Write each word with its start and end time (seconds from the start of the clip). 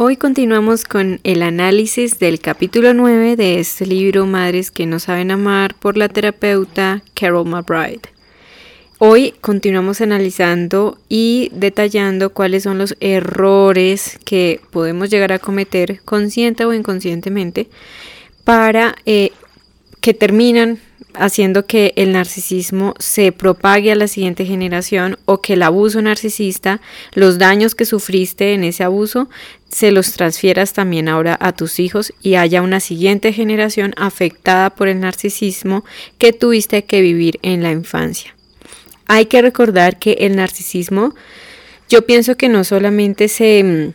Hoy 0.00 0.16
continuamos 0.16 0.84
con 0.84 1.18
el 1.24 1.42
análisis 1.42 2.20
del 2.20 2.38
capítulo 2.38 2.94
9 2.94 3.34
de 3.34 3.58
este 3.58 3.84
libro 3.84 4.26
Madres 4.26 4.70
que 4.70 4.86
no 4.86 5.00
saben 5.00 5.32
amar 5.32 5.74
por 5.74 5.96
la 5.96 6.08
terapeuta 6.08 7.02
Carol 7.14 7.48
McBride. 7.48 8.02
Hoy 8.98 9.34
continuamos 9.40 10.00
analizando 10.00 10.98
y 11.08 11.50
detallando 11.52 12.30
cuáles 12.30 12.62
son 12.62 12.78
los 12.78 12.96
errores 13.00 14.20
que 14.24 14.60
podemos 14.70 15.10
llegar 15.10 15.32
a 15.32 15.40
cometer 15.40 16.00
consciente 16.04 16.64
o 16.64 16.72
inconscientemente 16.72 17.68
para 18.44 18.94
eh, 19.04 19.32
que 20.00 20.14
terminan 20.14 20.78
haciendo 21.14 21.66
que 21.66 21.92
el 21.96 22.12
narcisismo 22.12 22.94
se 22.98 23.32
propague 23.32 23.90
a 23.92 23.96
la 23.96 24.08
siguiente 24.08 24.44
generación 24.44 25.18
o 25.24 25.40
que 25.40 25.54
el 25.54 25.62
abuso 25.62 26.00
narcisista, 26.00 26.80
los 27.14 27.38
daños 27.38 27.74
que 27.74 27.84
sufriste 27.84 28.54
en 28.54 28.64
ese 28.64 28.84
abuso, 28.84 29.28
se 29.68 29.90
los 29.90 30.12
transfieras 30.12 30.72
también 30.72 31.08
ahora 31.08 31.36
a 31.40 31.52
tus 31.52 31.78
hijos 31.80 32.12
y 32.22 32.36
haya 32.36 32.62
una 32.62 32.80
siguiente 32.80 33.32
generación 33.32 33.94
afectada 33.96 34.70
por 34.70 34.88
el 34.88 35.00
narcisismo 35.00 35.84
que 36.18 36.32
tuviste 36.32 36.84
que 36.84 37.00
vivir 37.00 37.38
en 37.42 37.62
la 37.62 37.72
infancia. 37.72 38.34
Hay 39.06 39.26
que 39.26 39.42
recordar 39.42 39.98
que 39.98 40.12
el 40.20 40.36
narcisismo, 40.36 41.14
yo 41.88 42.06
pienso 42.06 42.36
que 42.36 42.48
no 42.48 42.64
solamente 42.64 43.28
se 43.28 43.64
mm, 43.64 43.92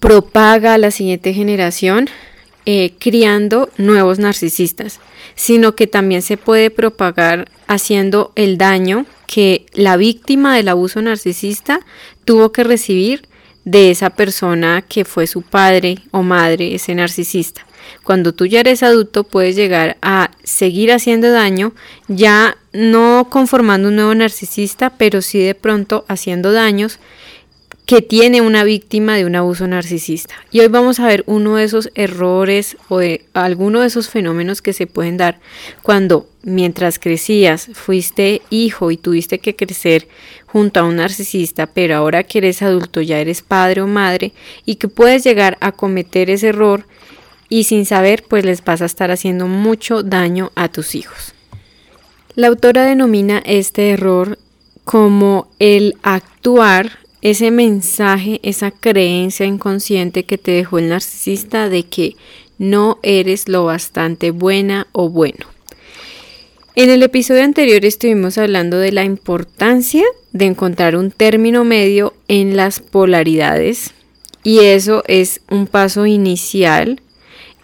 propaga 0.00 0.74
a 0.74 0.78
la 0.78 0.90
siguiente 0.90 1.34
generación, 1.34 2.08
eh, 2.70 2.92
criando 2.98 3.70
nuevos 3.78 4.18
narcisistas, 4.18 5.00
sino 5.34 5.74
que 5.74 5.86
también 5.86 6.20
se 6.20 6.36
puede 6.36 6.68
propagar 6.68 7.48
haciendo 7.66 8.30
el 8.34 8.58
daño 8.58 9.06
que 9.26 9.64
la 9.72 9.96
víctima 9.96 10.54
del 10.54 10.68
abuso 10.68 11.00
narcisista 11.00 11.80
tuvo 12.26 12.52
que 12.52 12.64
recibir 12.64 13.26
de 13.64 13.90
esa 13.90 14.10
persona 14.10 14.84
que 14.86 15.06
fue 15.06 15.26
su 15.26 15.40
padre 15.40 16.00
o 16.10 16.22
madre, 16.22 16.74
ese 16.74 16.94
narcisista. 16.94 17.64
Cuando 18.02 18.34
tú 18.34 18.44
ya 18.44 18.60
eres 18.60 18.82
adulto 18.82 19.24
puedes 19.24 19.56
llegar 19.56 19.96
a 20.02 20.30
seguir 20.44 20.92
haciendo 20.92 21.32
daño, 21.32 21.72
ya 22.06 22.58
no 22.74 23.28
conformando 23.30 23.88
un 23.88 23.96
nuevo 23.96 24.14
narcisista, 24.14 24.90
pero 24.90 25.22
sí 25.22 25.38
de 25.38 25.54
pronto 25.54 26.04
haciendo 26.06 26.52
daños 26.52 26.98
que 27.88 28.02
tiene 28.02 28.42
una 28.42 28.64
víctima 28.64 29.16
de 29.16 29.24
un 29.24 29.34
abuso 29.34 29.66
narcisista. 29.66 30.34
Y 30.50 30.60
hoy 30.60 30.68
vamos 30.68 31.00
a 31.00 31.06
ver 31.06 31.24
uno 31.24 31.56
de 31.56 31.64
esos 31.64 31.90
errores 31.94 32.76
o 32.90 32.98
de 32.98 33.24
alguno 33.32 33.80
de 33.80 33.86
esos 33.86 34.10
fenómenos 34.10 34.60
que 34.60 34.74
se 34.74 34.86
pueden 34.86 35.16
dar 35.16 35.40
cuando 35.80 36.28
mientras 36.42 36.98
crecías 36.98 37.70
fuiste 37.72 38.42
hijo 38.50 38.90
y 38.90 38.98
tuviste 38.98 39.38
que 39.38 39.56
crecer 39.56 40.06
junto 40.44 40.80
a 40.80 40.82
un 40.82 40.96
narcisista, 40.96 41.64
pero 41.66 41.96
ahora 41.96 42.24
que 42.24 42.36
eres 42.36 42.60
adulto 42.60 43.00
ya 43.00 43.20
eres 43.20 43.40
padre 43.40 43.80
o 43.80 43.86
madre 43.86 44.34
y 44.66 44.74
que 44.74 44.88
puedes 44.88 45.24
llegar 45.24 45.56
a 45.62 45.72
cometer 45.72 46.28
ese 46.28 46.48
error 46.48 46.84
y 47.48 47.64
sin 47.64 47.86
saber 47.86 48.22
pues 48.28 48.44
les 48.44 48.62
vas 48.62 48.82
a 48.82 48.84
estar 48.84 49.10
haciendo 49.10 49.46
mucho 49.46 50.02
daño 50.02 50.52
a 50.56 50.68
tus 50.68 50.94
hijos. 50.94 51.32
La 52.34 52.48
autora 52.48 52.84
denomina 52.84 53.38
este 53.46 53.88
error 53.92 54.38
como 54.84 55.48
el 55.58 55.96
actuar 56.02 57.07
ese 57.22 57.50
mensaje, 57.50 58.40
esa 58.42 58.70
creencia 58.70 59.46
inconsciente 59.46 60.24
que 60.24 60.38
te 60.38 60.52
dejó 60.52 60.78
el 60.78 60.88
narcisista 60.88 61.68
de 61.68 61.84
que 61.84 62.16
no 62.58 62.98
eres 63.02 63.48
lo 63.48 63.64
bastante 63.64 64.30
buena 64.30 64.86
o 64.92 65.08
bueno. 65.08 65.46
En 66.74 66.90
el 66.90 67.02
episodio 67.02 67.42
anterior 67.42 67.84
estuvimos 67.84 68.38
hablando 68.38 68.78
de 68.78 68.92
la 68.92 69.04
importancia 69.04 70.04
de 70.32 70.46
encontrar 70.46 70.94
un 70.94 71.10
término 71.10 71.64
medio 71.64 72.14
en 72.28 72.56
las 72.56 72.78
polaridades 72.78 73.94
y 74.44 74.60
eso 74.60 75.02
es 75.08 75.40
un 75.50 75.66
paso 75.66 76.06
inicial. 76.06 77.00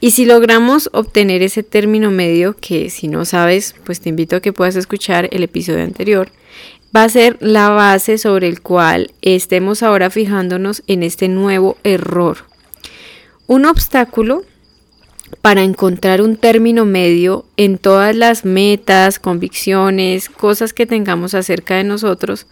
Y 0.00 0.10
si 0.10 0.26
logramos 0.26 0.90
obtener 0.92 1.42
ese 1.42 1.62
término 1.62 2.10
medio, 2.10 2.56
que 2.56 2.90
si 2.90 3.08
no 3.08 3.24
sabes, 3.24 3.74
pues 3.84 4.00
te 4.00 4.08
invito 4.08 4.36
a 4.36 4.40
que 4.40 4.52
puedas 4.52 4.76
escuchar 4.76 5.28
el 5.32 5.44
episodio 5.44 5.84
anterior, 5.84 6.30
va 6.94 7.04
a 7.04 7.08
ser 7.08 7.36
la 7.40 7.70
base 7.70 8.18
sobre 8.18 8.48
el 8.48 8.60
cual 8.60 9.12
estemos 9.22 9.82
ahora 9.82 10.10
fijándonos 10.10 10.82
en 10.86 11.02
este 11.02 11.28
nuevo 11.28 11.76
error. 11.82 12.38
Un 13.46 13.66
obstáculo 13.66 14.42
para 15.42 15.62
encontrar 15.62 16.22
un 16.22 16.36
término 16.36 16.84
medio 16.84 17.44
en 17.56 17.78
todas 17.78 18.14
las 18.14 18.44
metas, 18.44 19.18
convicciones, 19.18 20.28
cosas 20.28 20.72
que 20.72 20.86
tengamos 20.86 21.34
acerca 21.34 21.76
de 21.76 21.84
nosotros, 21.84 22.46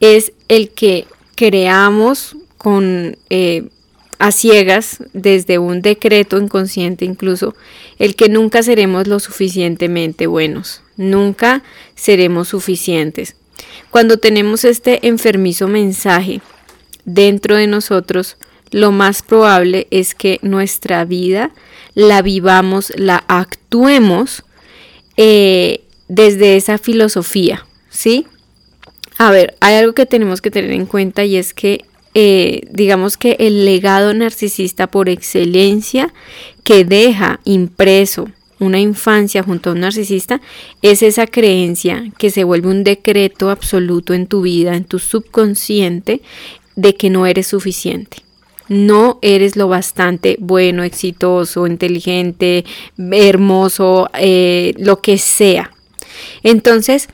es 0.00 0.32
el 0.48 0.70
que 0.70 1.06
creamos 1.34 2.36
con 2.56 3.18
eh, 3.28 3.68
a 4.18 4.32
ciegas 4.32 5.02
desde 5.12 5.58
un 5.58 5.82
decreto 5.82 6.38
inconsciente 6.38 7.04
incluso 7.04 7.54
el 7.98 8.16
que 8.16 8.30
nunca 8.30 8.62
seremos 8.62 9.06
lo 9.06 9.20
suficientemente 9.20 10.26
buenos, 10.26 10.82
nunca 10.96 11.62
seremos 11.94 12.48
suficientes. 12.48 13.36
Cuando 13.90 14.18
tenemos 14.18 14.64
este 14.64 15.06
enfermizo 15.06 15.68
mensaje 15.68 16.40
dentro 17.04 17.56
de 17.56 17.66
nosotros, 17.66 18.36
lo 18.70 18.92
más 18.92 19.22
probable 19.22 19.86
es 19.90 20.14
que 20.14 20.38
nuestra 20.42 21.04
vida 21.04 21.52
la 21.94 22.20
vivamos, 22.22 22.92
la 22.96 23.24
actuemos 23.28 24.44
eh, 25.16 25.84
desde 26.08 26.56
esa 26.56 26.78
filosofía, 26.78 27.64
¿sí? 27.90 28.26
A 29.18 29.30
ver, 29.30 29.56
hay 29.60 29.76
algo 29.76 29.94
que 29.94 30.04
tenemos 30.04 30.42
que 30.42 30.50
tener 30.50 30.72
en 30.72 30.86
cuenta 30.86 31.24
y 31.24 31.36
es 31.36 31.54
que 31.54 31.84
eh, 32.14 32.62
digamos 32.70 33.16
que 33.16 33.36
el 33.38 33.64
legado 33.64 34.12
narcisista 34.14 34.86
por 34.86 35.08
excelencia 35.08 36.12
que 36.64 36.84
deja 36.84 37.40
impreso 37.44 38.28
una 38.58 38.80
infancia 38.80 39.42
junto 39.42 39.70
a 39.70 39.72
un 39.74 39.80
narcisista 39.80 40.40
es 40.82 41.02
esa 41.02 41.26
creencia 41.26 42.10
que 42.18 42.30
se 42.30 42.44
vuelve 42.44 42.68
un 42.68 42.84
decreto 42.84 43.50
absoluto 43.50 44.14
en 44.14 44.26
tu 44.26 44.42
vida, 44.42 44.76
en 44.76 44.84
tu 44.84 44.98
subconsciente, 44.98 46.22
de 46.74 46.94
que 46.94 47.10
no 47.10 47.26
eres 47.26 47.46
suficiente. 47.48 48.18
No 48.68 49.18
eres 49.22 49.56
lo 49.56 49.68
bastante 49.68 50.36
bueno, 50.40 50.82
exitoso, 50.82 51.66
inteligente, 51.66 52.64
hermoso, 52.98 54.10
eh, 54.14 54.74
lo 54.78 55.00
que 55.00 55.18
sea. 55.18 55.72
Entonces, 56.42 57.08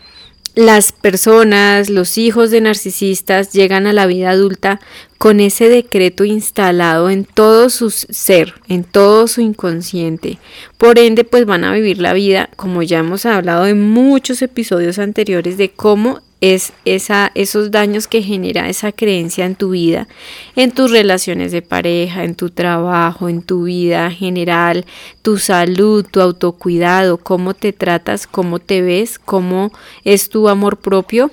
las 0.55 0.93
personas, 0.93 1.89
los 1.89 2.19
hijos 2.19 2.51
de 2.51 2.61
narcisistas 2.61 3.53
llegan 3.53 3.87
a 3.87 3.93
la 3.93 4.07
vida 4.07 4.31
adulta 4.31 4.81
con 5.17 5.41
ese 5.41 5.69
decreto 5.69 6.25
instalado 6.25 7.09
en 7.09 7.25
todo 7.25 7.71
su 7.71 7.91
ser, 7.91 8.55
en 8.69 8.85
todo 8.85 9.29
su 9.29 9.41
inconsciente. 9.41 10.39
Por 10.79 10.99
ende, 10.99 11.25
pues 11.25 11.47
van 11.47 11.65
a 11.65 11.73
vivir 11.73 11.99
la 11.99 12.13
vida, 12.13 12.51
como 12.57 12.83
ya 12.83 12.99
hemos 12.99 13.25
hablado 13.25 13.67
en 13.67 13.81
muchos 13.81 14.43
episodios 14.43 14.99
anteriores, 14.99 15.57
de 15.57 15.71
cómo 15.71 16.21
es 16.43 16.73
esa, 16.85 17.31
esos 17.37 17.71
daños 17.71 18.09
que 18.09 18.21
genera 18.21 18.69
esa 18.69 18.91
creencia 18.91 19.47
en 19.47 19.55
tu 19.55 19.71
vida, 19.71 20.09
en 20.57 20.73
tus 20.73 20.91
relaciones 20.91 21.53
de 21.53 21.63
pareja, 21.63 22.25
en 22.25 22.35
tu 22.35 22.51
trabajo, 22.51 23.29
en 23.29 23.43
tu 23.43 23.65
vida 23.65 24.11
general, 24.11 24.85
tu 25.23 25.39
salud, 25.39 26.05
tu 26.05 26.21
autocuidado, 26.21 27.19
cómo 27.19 27.55
te 27.55 27.73
tratas, 27.73 28.27
cómo 28.27 28.59
te 28.59 28.83
ves, 28.83 29.21
cómo 29.21 29.71
es 30.03 30.31
tu 30.31 30.49
amor 30.49 30.79
propio, 30.79 31.31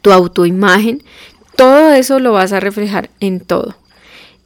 tu 0.00 0.10
autoimagen, 0.10 1.02
todo 1.54 1.92
eso 1.92 2.18
lo 2.18 2.32
vas 2.32 2.54
a 2.54 2.60
reflejar 2.60 3.10
en 3.20 3.40
todo. 3.40 3.76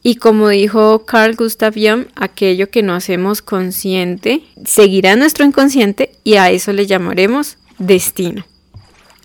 Y 0.03 0.15
como 0.15 0.49
dijo 0.49 1.05
Carl 1.05 1.37
Gustav 1.37 1.75
Jung, 1.75 2.07
aquello 2.15 2.69
que 2.69 2.83
no 2.83 2.93
hacemos 2.93 3.41
consciente 3.41 4.43
seguirá 4.65 5.15
nuestro 5.15 5.45
inconsciente 5.45 6.11
y 6.25 6.35
a 6.35 6.51
eso 6.51 6.73
le 6.73 6.85
llamaremos 6.85 7.57
destino. 7.77 8.43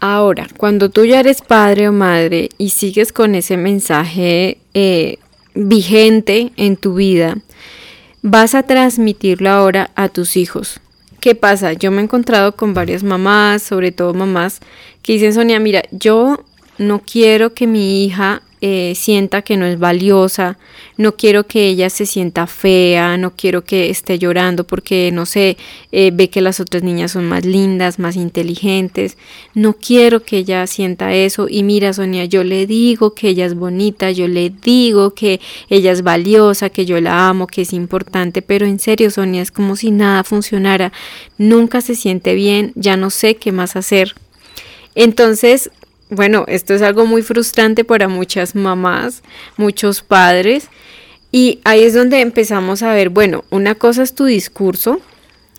Ahora, 0.06 0.48
cuando 0.58 0.90
tú 0.90 1.06
ya 1.06 1.20
eres 1.20 1.40
padre 1.40 1.88
o 1.88 1.92
madre 1.92 2.50
y 2.58 2.68
sigues 2.68 3.10
con 3.10 3.34
ese 3.34 3.56
mensaje 3.56 4.58
eh, 4.74 5.16
vigente 5.54 6.52
en 6.58 6.76
tu 6.76 6.96
vida, 6.96 7.38
vas 8.20 8.54
a 8.54 8.64
transmitirlo 8.64 9.48
ahora 9.48 9.92
a 9.94 10.10
tus 10.10 10.36
hijos. 10.36 10.78
¿Qué 11.20 11.34
pasa? 11.34 11.72
Yo 11.72 11.90
me 11.90 12.02
he 12.02 12.04
encontrado 12.04 12.54
con 12.54 12.74
varias 12.74 13.02
mamás, 13.02 13.62
sobre 13.62 13.92
todo 13.92 14.12
mamás, 14.12 14.60
que 15.00 15.14
dicen, 15.14 15.32
Sonia, 15.32 15.58
mira, 15.58 15.84
yo 15.90 16.44
no 16.78 17.00
quiero 17.00 17.54
que 17.54 17.66
mi 17.66 18.04
hija 18.04 18.42
eh, 18.66 18.94
sienta 18.94 19.42
que 19.42 19.58
no 19.58 19.66
es 19.66 19.78
valiosa, 19.78 20.56
no 20.96 21.16
quiero 21.16 21.46
que 21.46 21.66
ella 21.66 21.90
se 21.90 22.06
sienta 22.06 22.46
fea, 22.46 23.18
no 23.18 23.32
quiero 23.36 23.62
que 23.62 23.90
esté 23.90 24.18
llorando 24.18 24.64
porque, 24.64 25.10
no 25.12 25.26
sé, 25.26 25.58
eh, 25.92 26.10
ve 26.14 26.30
que 26.30 26.40
las 26.40 26.60
otras 26.60 26.82
niñas 26.82 27.12
son 27.12 27.26
más 27.26 27.44
lindas, 27.44 27.98
más 27.98 28.16
inteligentes, 28.16 29.18
no 29.52 29.74
quiero 29.74 30.22
que 30.22 30.38
ella 30.38 30.66
sienta 30.66 31.12
eso. 31.12 31.46
Y 31.46 31.62
mira 31.62 31.92
Sonia, 31.92 32.24
yo 32.24 32.42
le 32.42 32.66
digo 32.66 33.12
que 33.12 33.28
ella 33.28 33.44
es 33.44 33.54
bonita, 33.54 34.10
yo 34.12 34.28
le 34.28 34.48
digo 34.48 35.12
que 35.12 35.42
ella 35.68 35.92
es 35.92 36.02
valiosa, 36.02 36.70
que 36.70 36.86
yo 36.86 36.98
la 37.02 37.28
amo, 37.28 37.46
que 37.46 37.62
es 37.62 37.74
importante, 37.74 38.40
pero 38.40 38.64
en 38.64 38.78
serio 38.78 39.10
Sonia 39.10 39.42
es 39.42 39.50
como 39.50 39.76
si 39.76 39.90
nada 39.90 40.24
funcionara, 40.24 40.90
nunca 41.36 41.82
se 41.82 41.94
siente 41.94 42.34
bien, 42.34 42.72
ya 42.76 42.96
no 42.96 43.10
sé 43.10 43.34
qué 43.34 43.52
más 43.52 43.76
hacer. 43.76 44.14
Entonces, 44.94 45.70
bueno, 46.10 46.44
esto 46.48 46.74
es 46.74 46.82
algo 46.82 47.06
muy 47.06 47.22
frustrante 47.22 47.84
para 47.84 48.08
muchas 48.08 48.54
mamás, 48.54 49.22
muchos 49.56 50.02
padres. 50.02 50.68
Y 51.32 51.60
ahí 51.64 51.82
es 51.82 51.94
donde 51.94 52.20
empezamos 52.20 52.82
a 52.82 52.92
ver, 52.92 53.10
bueno, 53.10 53.44
una 53.50 53.74
cosa 53.74 54.02
es 54.02 54.14
tu 54.14 54.24
discurso 54.24 55.00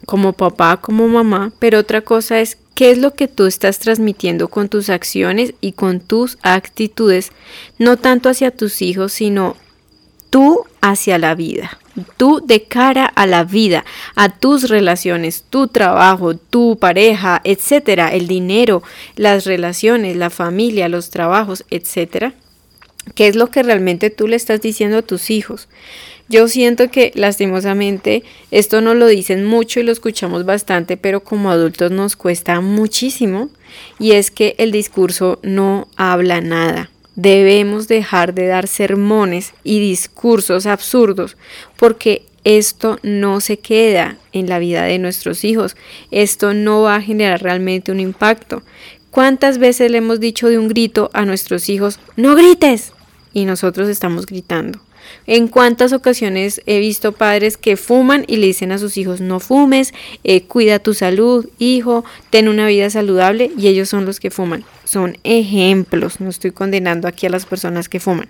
como 0.05 0.33
papá, 0.33 0.77
como 0.77 1.07
mamá, 1.07 1.51
pero 1.59 1.79
otra 1.79 2.01
cosa 2.01 2.39
es 2.39 2.57
qué 2.75 2.91
es 2.91 2.97
lo 2.97 3.13
que 3.13 3.27
tú 3.27 3.45
estás 3.45 3.79
transmitiendo 3.79 4.49
con 4.49 4.69
tus 4.69 4.89
acciones 4.89 5.53
y 5.61 5.71
con 5.71 5.99
tus 5.99 6.37
actitudes, 6.43 7.31
no 7.79 7.97
tanto 7.97 8.29
hacia 8.29 8.51
tus 8.51 8.81
hijos, 8.81 9.13
sino 9.13 9.57
tú 10.29 10.65
hacia 10.81 11.17
la 11.17 11.35
vida. 11.35 11.79
Tú 12.17 12.41
de 12.45 12.63
cara 12.63 13.05
a 13.05 13.25
la 13.25 13.45
vida, 13.45 13.85
a 14.15 14.29
tus 14.29 14.69
relaciones, 14.69 15.45
tu 15.49 15.69
trabajo, 15.69 16.35
tu 16.35 16.77
pareja, 16.77 17.39
etcétera, 17.45 18.09
el 18.09 18.27
dinero, 18.27 18.83
las 19.15 19.45
relaciones, 19.45 20.17
la 20.17 20.29
familia, 20.29 20.89
los 20.89 21.09
trabajos, 21.09 21.63
etcétera. 21.69 22.33
¿Qué 23.13 23.27
es 23.27 23.35
lo 23.35 23.47
que 23.47 23.63
realmente 23.63 24.09
tú 24.09 24.27
le 24.27 24.35
estás 24.35 24.61
diciendo 24.61 24.97
a 24.97 25.01
tus 25.03 25.29
hijos? 25.29 25.69
Yo 26.27 26.47
siento 26.47 26.89
que 26.89 27.11
lastimosamente 27.13 28.23
esto 28.49 28.81
no 28.81 28.95
lo 28.95 29.05
dicen 29.07 29.45
mucho 29.45 29.79
y 29.79 29.83
lo 29.83 29.91
escuchamos 29.91 30.43
bastante, 30.43 30.97
pero 30.97 31.23
como 31.23 31.51
adultos 31.51 31.91
nos 31.91 32.15
cuesta 32.15 32.61
muchísimo 32.61 33.49
y 33.99 34.13
es 34.13 34.31
que 34.31 34.55
el 34.57 34.71
discurso 34.71 35.39
no 35.43 35.87
habla 35.95 36.41
nada. 36.41 36.89
Debemos 37.15 37.87
dejar 37.87 38.33
de 38.33 38.47
dar 38.47 38.67
sermones 38.67 39.53
y 39.63 39.79
discursos 39.79 40.65
absurdos 40.65 41.37
porque 41.77 42.25
esto 42.43 42.99
no 43.01 43.41
se 43.41 43.57
queda 43.57 44.17
en 44.31 44.47
la 44.47 44.59
vida 44.59 44.83
de 44.83 44.99
nuestros 44.99 45.43
hijos. 45.43 45.75
Esto 46.11 46.53
no 46.53 46.83
va 46.83 46.95
a 46.95 47.01
generar 47.01 47.41
realmente 47.41 47.91
un 47.91 47.99
impacto. 47.99 48.61
¿Cuántas 49.09 49.57
veces 49.57 49.89
le 49.89 49.97
hemos 49.97 50.19
dicho 50.19 50.47
de 50.47 50.59
un 50.59 50.67
grito 50.67 51.09
a 51.13 51.25
nuestros 51.25 51.69
hijos, 51.69 51.99
no 52.17 52.35
grites? 52.35 52.91
Y 53.33 53.45
nosotros 53.45 53.89
estamos 53.89 54.25
gritando. 54.25 54.79
En 55.27 55.47
cuántas 55.47 55.93
ocasiones 55.93 56.61
he 56.65 56.79
visto 56.79 57.11
padres 57.11 57.57
que 57.57 57.77
fuman 57.77 58.25
y 58.27 58.37
le 58.37 58.47
dicen 58.47 58.71
a 58.71 58.77
sus 58.77 58.97
hijos 58.97 59.21
no 59.21 59.39
fumes, 59.39 59.93
eh, 60.23 60.43
cuida 60.43 60.79
tu 60.79 60.93
salud, 60.93 61.47
hijo, 61.59 62.05
ten 62.29 62.47
una 62.47 62.67
vida 62.67 62.89
saludable 62.89 63.51
y 63.57 63.67
ellos 63.67 63.89
son 63.89 64.05
los 64.05 64.19
que 64.19 64.31
fuman. 64.31 64.63
Son 64.83 65.17
ejemplos, 65.23 66.19
no 66.19 66.29
estoy 66.29 66.51
condenando 66.51 67.07
aquí 67.07 67.25
a 67.25 67.29
las 67.29 67.45
personas 67.45 67.89
que 67.89 67.99
fuman, 67.99 68.29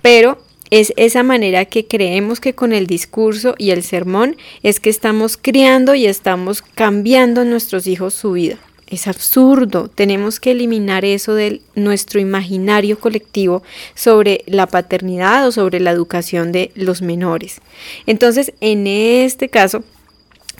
pero 0.00 0.38
es 0.70 0.94
esa 0.96 1.22
manera 1.22 1.66
que 1.66 1.86
creemos 1.86 2.40
que 2.40 2.54
con 2.54 2.72
el 2.72 2.86
discurso 2.86 3.54
y 3.58 3.72
el 3.72 3.82
sermón 3.82 4.36
es 4.62 4.80
que 4.80 4.88
estamos 4.88 5.36
criando 5.36 5.94
y 5.94 6.06
estamos 6.06 6.62
cambiando 6.62 7.42
a 7.42 7.44
nuestros 7.44 7.86
hijos 7.86 8.14
su 8.14 8.32
vida. 8.32 8.56
Es 8.92 9.06
absurdo. 9.06 9.88
Tenemos 9.88 10.38
que 10.38 10.50
eliminar 10.50 11.06
eso 11.06 11.34
de 11.34 11.62
nuestro 11.74 12.20
imaginario 12.20 12.98
colectivo 12.98 13.62
sobre 13.94 14.44
la 14.46 14.66
paternidad 14.66 15.48
o 15.48 15.50
sobre 15.50 15.80
la 15.80 15.92
educación 15.92 16.52
de 16.52 16.72
los 16.74 17.00
menores. 17.00 17.62
Entonces, 18.06 18.52
en 18.60 18.86
este 18.86 19.48
caso, 19.48 19.82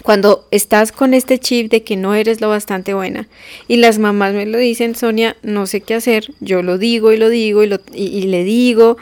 cuando 0.02 0.48
estás 0.50 0.92
con 0.92 1.12
este 1.12 1.38
chip 1.38 1.70
de 1.70 1.82
que 1.82 1.98
no 1.98 2.14
eres 2.14 2.40
lo 2.40 2.48
bastante 2.48 2.94
buena 2.94 3.28
y 3.68 3.76
las 3.76 3.98
mamás 3.98 4.32
me 4.32 4.46
lo 4.46 4.56
dicen, 4.56 4.96
Sonia, 4.96 5.36
no 5.42 5.66
sé 5.66 5.82
qué 5.82 5.92
hacer, 5.92 6.32
yo 6.40 6.62
lo 6.62 6.78
digo 6.78 7.12
y 7.12 7.18
lo 7.18 7.28
digo 7.28 7.62
y, 7.62 7.66
lo, 7.66 7.80
y 7.92 8.22
le 8.22 8.44
digo 8.44 8.96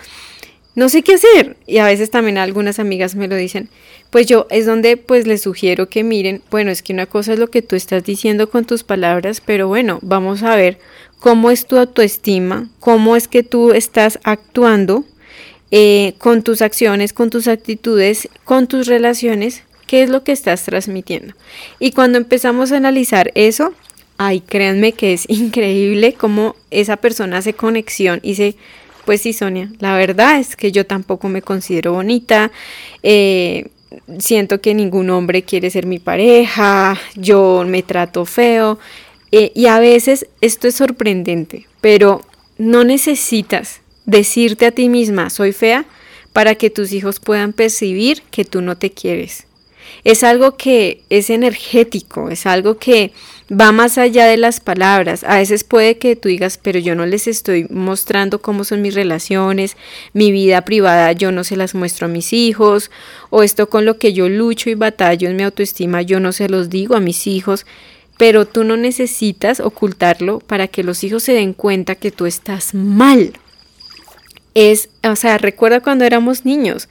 no 0.74 0.88
sé 0.88 1.02
qué 1.02 1.14
hacer. 1.14 1.56
Y 1.66 1.78
a 1.78 1.86
veces 1.86 2.10
también 2.10 2.38
algunas 2.38 2.78
amigas 2.78 3.14
me 3.14 3.28
lo 3.28 3.36
dicen. 3.36 3.68
Pues 4.10 4.26
yo 4.26 4.46
es 4.50 4.66
donde 4.66 4.96
pues 4.96 5.26
les 5.26 5.42
sugiero 5.42 5.88
que 5.88 6.04
miren, 6.04 6.42
bueno, 6.50 6.70
es 6.70 6.82
que 6.82 6.92
una 6.92 7.06
cosa 7.06 7.32
es 7.32 7.38
lo 7.38 7.48
que 7.48 7.62
tú 7.62 7.76
estás 7.76 8.04
diciendo 8.04 8.50
con 8.50 8.64
tus 8.64 8.82
palabras, 8.82 9.40
pero 9.44 9.68
bueno, 9.68 9.98
vamos 10.02 10.42
a 10.42 10.56
ver 10.56 10.78
cómo 11.18 11.50
es 11.50 11.66
tu 11.66 11.76
autoestima, 11.76 12.68
cómo 12.80 13.14
es 13.14 13.28
que 13.28 13.42
tú 13.42 13.72
estás 13.72 14.18
actuando 14.24 15.04
eh, 15.70 16.14
con 16.18 16.42
tus 16.42 16.62
acciones, 16.62 17.12
con 17.12 17.30
tus 17.30 17.46
actitudes, 17.46 18.28
con 18.44 18.66
tus 18.66 18.86
relaciones, 18.88 19.62
qué 19.86 20.02
es 20.02 20.10
lo 20.10 20.24
que 20.24 20.32
estás 20.32 20.64
transmitiendo. 20.64 21.34
Y 21.78 21.92
cuando 21.92 22.18
empezamos 22.18 22.72
a 22.72 22.76
analizar 22.76 23.30
eso, 23.34 23.74
ay, 24.18 24.40
créanme 24.40 24.92
que 24.92 25.12
es 25.12 25.24
increíble 25.28 26.14
cómo 26.14 26.56
esa 26.70 26.96
persona 26.96 27.38
hace 27.38 27.52
conexión 27.52 28.18
y 28.22 28.34
se 28.34 28.56
pues 29.10 29.22
sí, 29.22 29.32
Sonia, 29.32 29.68
la 29.80 29.96
verdad 29.96 30.38
es 30.38 30.54
que 30.54 30.70
yo 30.70 30.86
tampoco 30.86 31.28
me 31.28 31.42
considero 31.42 31.94
bonita. 31.94 32.52
Eh, 33.02 33.66
siento 34.20 34.60
que 34.60 34.72
ningún 34.72 35.10
hombre 35.10 35.42
quiere 35.42 35.68
ser 35.68 35.84
mi 35.84 35.98
pareja, 35.98 36.96
yo 37.16 37.64
me 37.66 37.82
trato 37.82 38.24
feo. 38.24 38.78
Eh, 39.32 39.50
y 39.52 39.66
a 39.66 39.80
veces 39.80 40.28
esto 40.40 40.68
es 40.68 40.76
sorprendente, 40.76 41.66
pero 41.80 42.20
no 42.56 42.84
necesitas 42.84 43.80
decirte 44.06 44.66
a 44.66 44.70
ti 44.70 44.88
misma, 44.88 45.28
soy 45.28 45.50
fea, 45.50 45.86
para 46.32 46.54
que 46.54 46.70
tus 46.70 46.92
hijos 46.92 47.18
puedan 47.18 47.52
percibir 47.52 48.22
que 48.30 48.44
tú 48.44 48.60
no 48.60 48.78
te 48.78 48.92
quieres. 48.92 49.48
Es 50.04 50.22
algo 50.22 50.56
que 50.56 51.02
es 51.10 51.30
energético, 51.30 52.30
es 52.30 52.46
algo 52.46 52.78
que 52.78 53.10
va 53.50 53.72
más 53.72 53.98
allá 53.98 54.26
de 54.26 54.36
las 54.36 54.60
palabras. 54.60 55.24
A 55.24 55.36
veces 55.36 55.64
puede 55.64 55.98
que 55.98 56.16
tú 56.16 56.28
digas, 56.28 56.58
pero 56.58 56.78
yo 56.78 56.94
no 56.94 57.06
les 57.06 57.26
estoy 57.26 57.66
mostrando 57.68 58.40
cómo 58.40 58.64
son 58.64 58.82
mis 58.82 58.94
relaciones, 58.94 59.76
mi 60.12 60.30
vida 60.30 60.64
privada, 60.64 61.12
yo 61.12 61.32
no 61.32 61.44
se 61.44 61.56
las 61.56 61.74
muestro 61.74 62.06
a 62.06 62.10
mis 62.10 62.32
hijos, 62.32 62.90
o 63.30 63.42
esto 63.42 63.68
con 63.68 63.84
lo 63.84 63.98
que 63.98 64.12
yo 64.12 64.28
lucho 64.28 64.70
y 64.70 64.74
batallo 64.74 65.28
en 65.28 65.36
mi 65.36 65.42
autoestima, 65.42 66.02
yo 66.02 66.20
no 66.20 66.32
se 66.32 66.48
los 66.48 66.70
digo 66.70 66.94
a 66.94 67.00
mis 67.00 67.26
hijos. 67.26 67.66
Pero 68.18 68.46
tú 68.46 68.64
no 68.64 68.76
necesitas 68.76 69.60
ocultarlo 69.60 70.40
para 70.40 70.68
que 70.68 70.84
los 70.84 71.02
hijos 71.04 71.22
se 71.22 71.32
den 71.32 71.54
cuenta 71.54 71.94
que 71.94 72.10
tú 72.10 72.26
estás 72.26 72.74
mal. 72.74 73.32
Es, 74.52 74.90
o 75.02 75.16
sea, 75.16 75.38
recuerda 75.38 75.80
cuando 75.80 76.04
éramos 76.04 76.44
niños. 76.44 76.90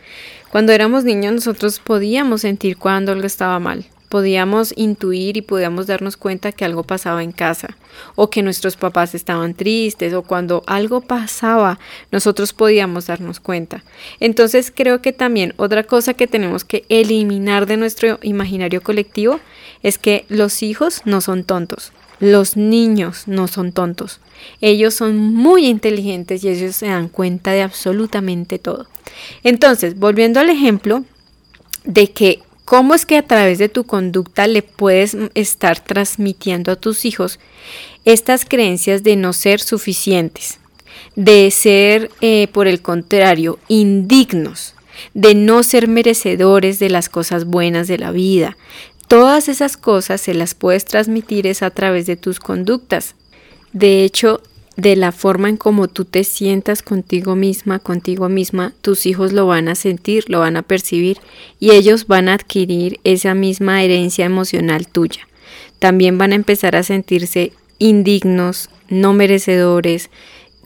Cuando 0.50 0.72
éramos 0.72 1.04
niños 1.04 1.34
nosotros 1.34 1.80
podíamos 1.80 2.42
sentir 2.42 2.78
cuando 2.78 3.12
algo 3.12 3.28
estaba 3.28 3.60
mal 3.60 3.86
podíamos 4.10 4.74
intuir 4.76 5.38
y 5.38 5.42
podíamos 5.42 5.88
darnos 5.88 6.18
cuenta 6.18 6.52
que 6.52 6.66
algo 6.66 6.84
pasaba 6.84 7.24
en 7.24 7.32
casa 7.32 7.78
o 8.16 8.30
que 8.30 8.42
nuestros 8.42 8.76
papás 8.76 9.16
estaban 9.16 9.54
tristes 9.54 10.14
o 10.14 10.24
cuando 10.24 10.64
algo 10.66 11.02
pasaba 11.02 11.80
nosotros 12.12 12.52
podíamos 12.52 13.08
darnos 13.08 13.40
cuenta. 13.40 13.84
Entonces 14.20 14.74
creo 14.76 15.02
que 15.02 15.14
también 15.14 15.54
otra 15.58 15.84
cosa 15.84 16.16
que 16.16 16.28
tenemos 16.28 16.64
que 16.64 16.86
eliminar 16.90 17.68
de 17.68 17.78
nuestro 17.78 18.20
imaginario 18.24 18.82
colectivo 18.82 19.40
es 19.84 19.98
que 19.98 20.26
los 20.28 20.64
hijos 20.64 21.04
no 21.06 21.22
son 21.22 21.44
tontos. 21.44 21.94
Los 22.20 22.58
niños 22.58 23.24
no 23.28 23.48
son 23.48 23.72
tontos. 23.72 24.20
Ellos 24.60 24.94
son 24.94 25.18
muy 25.18 25.68
inteligentes 25.68 26.44
y 26.44 26.50
ellos 26.50 26.76
se 26.76 26.88
dan 26.88 27.08
cuenta 27.08 27.52
de 27.52 27.62
absolutamente 27.62 28.60
todo. 28.60 28.88
Entonces, 29.44 29.98
volviendo 29.98 30.40
al 30.40 30.50
ejemplo 30.50 31.06
de 31.86 32.12
que 32.12 32.42
¿Cómo 32.70 32.94
es 32.94 33.08
que 33.08 33.18
a 33.18 33.24
través 33.24 33.58
de 33.58 33.68
tu 33.68 33.84
conducta 33.84 34.46
le 34.46 34.62
puedes 34.62 35.18
estar 35.34 35.84
transmitiendo 35.84 36.72
a 36.72 36.76
tus 36.76 37.04
hijos 37.04 37.40
estas 38.06 38.46
creencias 38.46 39.02
de 39.02 39.16
no 39.16 39.34
ser 39.34 39.60
suficientes, 39.60 40.60
de 41.16 41.50
ser, 41.50 42.12
eh, 42.22 42.48
por 42.54 42.68
el 42.68 42.84
contrario, 42.84 43.58
indignos, 43.70 44.76
de 45.16 45.34
no 45.34 45.64
ser 45.64 45.88
merecedores 45.88 46.78
de 46.78 46.92
las 46.92 47.10
cosas 47.10 47.46
buenas 47.46 47.88
de 47.88 47.98
la 47.98 48.12
vida? 48.12 48.56
Todas 49.08 49.50
esas 49.50 49.76
cosas 49.76 50.22
se 50.22 50.36
las 50.36 50.54
puedes 50.54 50.86
transmitir 50.86 51.48
es 51.48 51.64
a 51.64 51.72
través 51.72 52.06
de 52.06 52.18
tus 52.18 52.40
conductas. 52.40 53.16
De 53.74 54.04
hecho, 54.04 54.44
de 54.80 54.96
la 54.96 55.12
forma 55.12 55.50
en 55.50 55.58
cómo 55.58 55.88
tú 55.88 56.06
te 56.06 56.24
sientas 56.24 56.82
contigo 56.82 57.36
misma, 57.36 57.80
contigo 57.80 58.30
misma, 58.30 58.74
tus 58.82 59.06
hijos 59.06 59.34
lo 59.34 59.46
van 59.46 59.68
a 59.68 59.76
sentir, 59.76 60.26
lo 60.30 60.40
van 60.40 60.56
a 60.56 60.62
percibir 60.62 61.18
y 61.60 61.72
ellos 61.72 62.08
van 62.08 62.30
a 62.30 62.34
adquirir 62.34 63.00
esa 63.04 63.34
misma 63.34 63.84
herencia 63.84 64.26
emocional 64.26 64.88
tuya. 64.88 65.28
También 65.80 66.18
van 66.18 66.32
a 66.32 66.36
empezar 66.36 66.76
a 66.76 66.84
sentirse 66.84 67.52
indignos, 67.78 68.70
no 68.90 69.14
merecedores, 69.14 70.10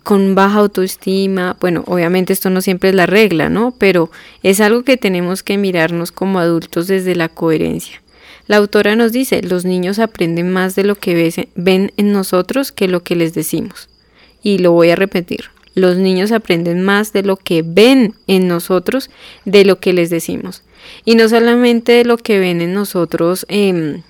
con 0.04 0.36
baja 0.36 0.60
autoestima. 0.60 1.56
Bueno, 1.60 1.84
obviamente 1.88 2.34
esto 2.34 2.50
no 2.50 2.62
siempre 2.62 2.90
es 2.90 2.96
la 2.96 3.06
regla, 3.06 3.50
¿no? 3.50 3.74
Pero 3.78 4.12
es 4.44 4.60
algo 4.60 4.84
que 4.84 4.98
tenemos 4.98 5.44
que 5.44 5.58
mirarnos 5.58 6.12
como 6.12 6.40
adultos 6.40 6.88
desde 6.88 7.16
la 7.16 7.30
coherencia. 7.30 8.02
La 8.46 8.58
autora 8.58 8.96
nos 8.96 9.14
dice, 9.14 9.42
los 9.42 9.64
niños 9.64 10.00
aprenden 10.00 10.52
más 10.52 10.76
de 10.76 10.84
lo 10.84 10.96
que 10.96 11.48
ven 11.56 11.94
en 11.96 12.12
nosotros 12.12 12.74
que 12.74 12.90
lo 12.90 13.02
que 13.02 13.16
les 13.16 13.34
decimos 13.34 13.90
y 14.44 14.60
lo 14.60 14.74
voy 14.74 14.92
a 14.92 14.96
repetir. 14.96 15.46
Los 15.74 15.98
niños 15.98 16.32
aprenden 16.32 16.84
más 16.84 17.14
de 17.14 17.24
lo 17.24 17.38
que 17.38 17.64
ven 17.66 18.14
en 18.28 18.48
nosotros 18.48 19.10
de 19.46 19.66
lo 19.66 19.80
que 19.80 19.94
les 19.94 20.12
decimos. 20.12 20.62
Y 21.06 21.16
no 21.16 21.28
solamente 21.30 21.94
de 21.94 22.06
lo 22.06 22.18
que 22.18 22.38
ven 22.40 22.62
en 22.62 22.74
nosotros, 22.74 23.46
em, 23.50 24.04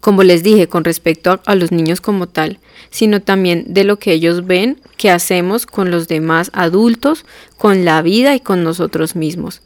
como 0.00 0.22
les 0.22 0.42
dije, 0.42 0.68
con 0.68 0.84
respecto 0.84 1.40
a, 1.44 1.54
los 1.54 1.72
niños 1.72 2.00
como 2.00 2.28
tal, 2.28 2.58
sino 2.90 3.20
también 3.20 3.64
de 3.68 3.84
lo 3.84 3.98
que 3.98 4.12
ellos 4.12 4.46
ven 4.46 4.80
que 4.96 5.10
hacemos 5.10 5.66
con 5.66 5.90
los 5.90 6.08
demás 6.08 6.50
adultos, 6.54 7.26
con 7.58 7.84
la 7.84 8.00
vida 8.00 8.34
y 8.34 8.40
con 8.40 8.62
nosotros 8.62 9.16
mismos. 9.16 9.60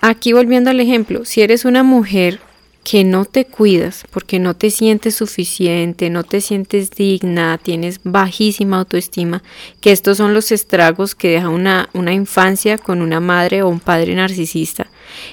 Aquí 0.00 0.32
volviendo 0.32 0.70
al 0.70 0.80
ejemplo, 0.80 1.24
si 1.24 1.42
eres 1.42 1.64
una 1.64 1.82
mujer 1.82 2.40
que 2.88 3.04
no 3.04 3.26
te 3.26 3.44
cuidas 3.44 4.04
porque 4.10 4.38
no 4.38 4.56
te 4.56 4.70
sientes 4.70 5.16
suficiente, 5.16 6.08
no 6.08 6.24
te 6.24 6.40
sientes 6.40 6.90
digna, 6.90 7.58
tienes 7.62 8.00
bajísima 8.02 8.78
autoestima, 8.78 9.42
que 9.82 9.92
estos 9.92 10.16
son 10.16 10.32
los 10.32 10.52
estragos 10.52 11.14
que 11.14 11.32
deja 11.32 11.50
una, 11.50 11.90
una 11.92 12.14
infancia 12.14 12.78
con 12.78 13.02
una 13.02 13.20
madre 13.20 13.60
o 13.60 13.68
un 13.68 13.78
padre 13.78 14.14
narcisista. 14.14 14.86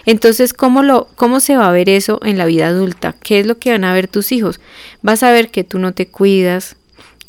Entonces, 0.06 0.54
¿cómo, 0.54 0.84
lo, 0.84 1.08
¿cómo 1.16 1.40
se 1.40 1.56
va 1.56 1.70
a 1.70 1.72
ver 1.72 1.88
eso 1.88 2.20
en 2.26 2.38
la 2.38 2.46
vida 2.46 2.68
adulta? 2.68 3.16
¿Qué 3.24 3.40
es 3.40 3.46
lo 3.46 3.58
que 3.58 3.72
van 3.72 3.86
a 3.86 3.94
ver 3.94 4.10
tus 4.10 4.34
hijos? 4.34 4.60
Vas 5.02 5.24
a 5.24 5.32
ver 5.32 5.50
que 5.50 5.64
tú 5.64 5.80
no 5.80 5.94
te 5.94 6.08
cuidas, 6.08 6.76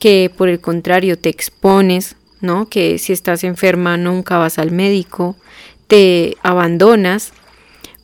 que 0.00 0.28
por 0.36 0.48
el 0.48 0.58
contrario 0.58 1.16
te 1.16 1.28
expones, 1.28 2.16
¿no? 2.40 2.68
Que 2.68 2.98
si 2.98 3.12
estás 3.12 3.44
enferma 3.44 3.96
nunca 3.96 4.38
vas 4.38 4.58
al 4.58 4.72
médico, 4.72 5.36
te 5.86 6.36
abandonas, 6.42 7.32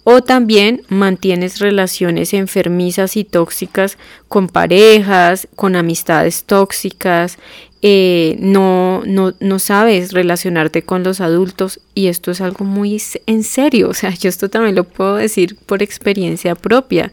o 0.05 0.23
también 0.23 0.83
mantienes 0.89 1.61
relaciones 1.61 2.35
enfermizas 2.35 3.17
y 3.17 3.25
tóxicas 3.25 3.99
con 4.29 4.49
parejas, 4.49 5.49
con 5.55 5.77
amistades 5.77 6.45
tóxicas, 6.45 7.39
eh, 7.85 8.37
no, 8.39 9.03
no, 9.07 9.35
no 9.41 9.59
sabes 9.59 10.13
relacionarte 10.13 10.83
con 10.83 11.03
los 11.03 11.21
adultos 11.21 11.81
y 11.95 12.07
esto 12.07 12.31
es 12.31 12.41
algo 12.41 12.65
muy 12.65 13.03
en 13.27 13.43
serio, 13.43 13.89
o 13.91 13.95
sea, 13.95 14.11
yo 14.11 14.29
esto 14.29 14.49
también 14.49 14.77
lo 14.77 14.85
puedo 14.85 15.17
decir 15.17 15.57
por 15.67 15.83
experiencia 15.83 16.55
propia. 16.55 17.11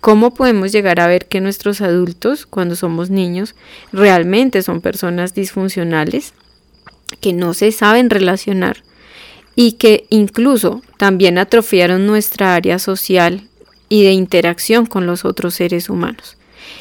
¿Cómo 0.00 0.32
podemos 0.32 0.70
llegar 0.70 1.00
a 1.00 1.08
ver 1.08 1.26
que 1.26 1.40
nuestros 1.40 1.80
adultos, 1.80 2.46
cuando 2.46 2.76
somos 2.76 3.10
niños, 3.10 3.56
realmente 3.92 4.62
son 4.62 4.80
personas 4.80 5.34
disfuncionales, 5.34 6.34
que 7.20 7.32
no 7.32 7.52
se 7.52 7.72
saben 7.72 8.08
relacionar, 8.08 8.84
y 9.60 9.72
que 9.72 10.06
incluso 10.08 10.82
también 10.98 11.36
atrofiaron 11.36 12.06
nuestra 12.06 12.54
área 12.54 12.78
social 12.78 13.48
y 13.88 14.04
de 14.04 14.12
interacción 14.12 14.86
con 14.86 15.04
los 15.04 15.24
otros 15.24 15.54
seres 15.54 15.90
humanos. 15.90 16.36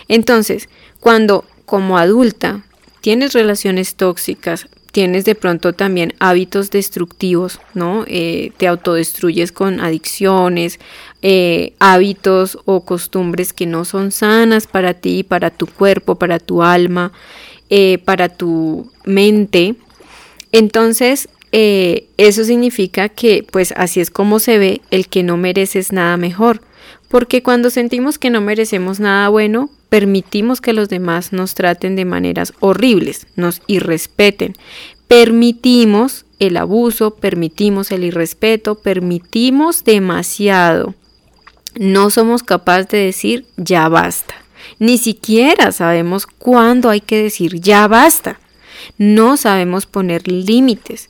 Entonces, 0.08 0.70
cuando 1.00 1.44
como 1.66 1.98
adulta 1.98 2.64
tienes 3.02 3.34
relaciones 3.34 3.96
tóxicas, 3.96 4.68
tienes 4.92 5.26
de 5.26 5.34
pronto 5.34 5.74
también 5.74 6.14
hábitos 6.20 6.70
destructivos, 6.70 7.60
¿no? 7.74 8.06
Eh, 8.06 8.52
te 8.58 8.68
autodestruyes 8.68 9.52
con 9.52 9.80
adicciones, 9.80 10.80
eh, 11.24 11.74
hábitos 11.80 12.60
o 12.66 12.86
costumbres 12.86 13.54
que 13.54 13.66
no 13.66 13.86
son 13.86 14.12
sanas 14.12 14.68
para 14.68 14.94
ti, 14.94 15.24
para 15.24 15.50
tu 15.50 15.66
cuerpo, 15.66 16.14
para 16.20 16.38
tu 16.38 16.62
alma, 16.62 17.12
eh, 17.72 17.98
para 18.06 18.30
tu 18.30 18.92
mente. 19.04 19.74
Entonces, 20.52 21.28
eh, 21.52 22.08
eso 22.18 22.44
significa 22.44 23.10
que 23.10 23.46
pues 23.50 23.74
así 23.78 24.00
es 24.00 24.12
como 24.12 24.40
se 24.40 24.58
ve 24.58 24.82
el 24.92 25.08
que 25.08 25.24
no 25.24 25.38
mereces 25.38 25.92
nada 25.92 26.18
mejor. 26.18 26.62
Porque 27.08 27.42
cuando 27.42 27.70
sentimos 27.70 28.20
que 28.20 28.30
no 28.30 28.42
merecemos 28.42 29.00
nada 29.00 29.30
bueno, 29.30 29.70
permitimos 29.90 30.60
que 30.60 30.74
los 30.74 30.90
demás 30.90 31.32
nos 31.32 31.54
traten 31.54 31.96
de 31.96 32.04
maneras 32.04 32.54
horribles, 32.60 33.28
nos 33.36 33.62
irrespeten. 33.68 34.56
Permitimos 35.08 36.26
el 36.40 36.58
abuso, 36.58 37.16
permitimos 37.16 37.92
el 37.92 38.04
irrespeto, 38.04 38.76
permitimos 38.76 39.86
demasiado. 39.86 40.96
No 41.80 42.10
somos 42.10 42.44
capaces 42.44 42.90
de 42.90 42.98
decir 42.98 43.46
ya 43.56 43.88
basta. 43.88 44.36
Ni 44.80 44.98
siquiera 44.98 45.72
sabemos 45.72 46.28
cuándo 46.28 46.90
hay 46.90 47.00
que 47.00 47.24
decir 47.24 47.62
ya 47.62 47.88
basta. 47.88 48.40
No 48.98 49.38
sabemos 49.38 49.86
poner 49.86 50.28
límites 50.28 51.10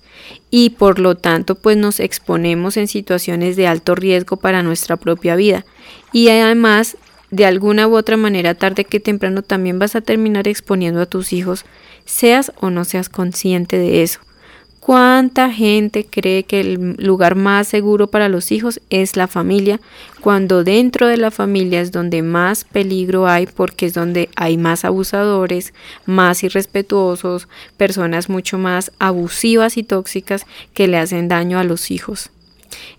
y 0.49 0.71
por 0.71 0.99
lo 0.99 1.15
tanto 1.15 1.55
pues 1.55 1.77
nos 1.77 1.99
exponemos 1.99 2.77
en 2.77 2.87
situaciones 2.87 3.55
de 3.55 3.67
alto 3.67 3.95
riesgo 3.95 4.37
para 4.37 4.63
nuestra 4.63 4.97
propia 4.97 5.35
vida. 5.35 5.65
Y 6.13 6.29
además, 6.29 6.97
de 7.31 7.45
alguna 7.45 7.87
u 7.87 7.95
otra 7.95 8.17
manera, 8.17 8.55
tarde 8.55 8.85
que 8.85 8.99
temprano 8.99 9.41
también 9.41 9.79
vas 9.79 9.95
a 9.95 10.01
terminar 10.01 10.47
exponiendo 10.47 11.01
a 11.01 11.05
tus 11.05 11.33
hijos, 11.33 11.65
seas 12.05 12.51
o 12.59 12.69
no 12.69 12.85
seas 12.85 13.09
consciente 13.09 13.77
de 13.77 14.03
eso. 14.03 14.19
¿Cuánta 14.87 15.51
gente 15.51 16.05
cree 16.09 16.43
que 16.43 16.61
el 16.61 16.95
lugar 16.97 17.35
más 17.35 17.67
seguro 17.67 18.07
para 18.07 18.29
los 18.29 18.53
hijos 18.53 18.79
es 18.89 19.17
la 19.17 19.27
familia, 19.27 19.81
cuando 20.21 20.63
dentro 20.63 21.07
de 21.07 21.17
la 21.17 21.29
familia 21.29 21.81
es 21.81 21.91
donde 21.91 22.21
más 22.21 22.63
peligro 22.63 23.27
hay 23.27 23.47
porque 23.47 23.87
es 23.87 23.93
donde 23.93 24.29
hay 24.37 24.57
más 24.57 24.85
abusadores, 24.85 25.73
más 26.05 26.41
irrespetuosos, 26.41 27.49
personas 27.75 28.29
mucho 28.29 28.57
más 28.57 28.93
abusivas 28.97 29.75
y 29.75 29.83
tóxicas 29.83 30.45
que 30.73 30.87
le 30.87 30.99
hacen 30.99 31.27
daño 31.27 31.59
a 31.59 31.65
los 31.65 31.91
hijos? 31.91 32.29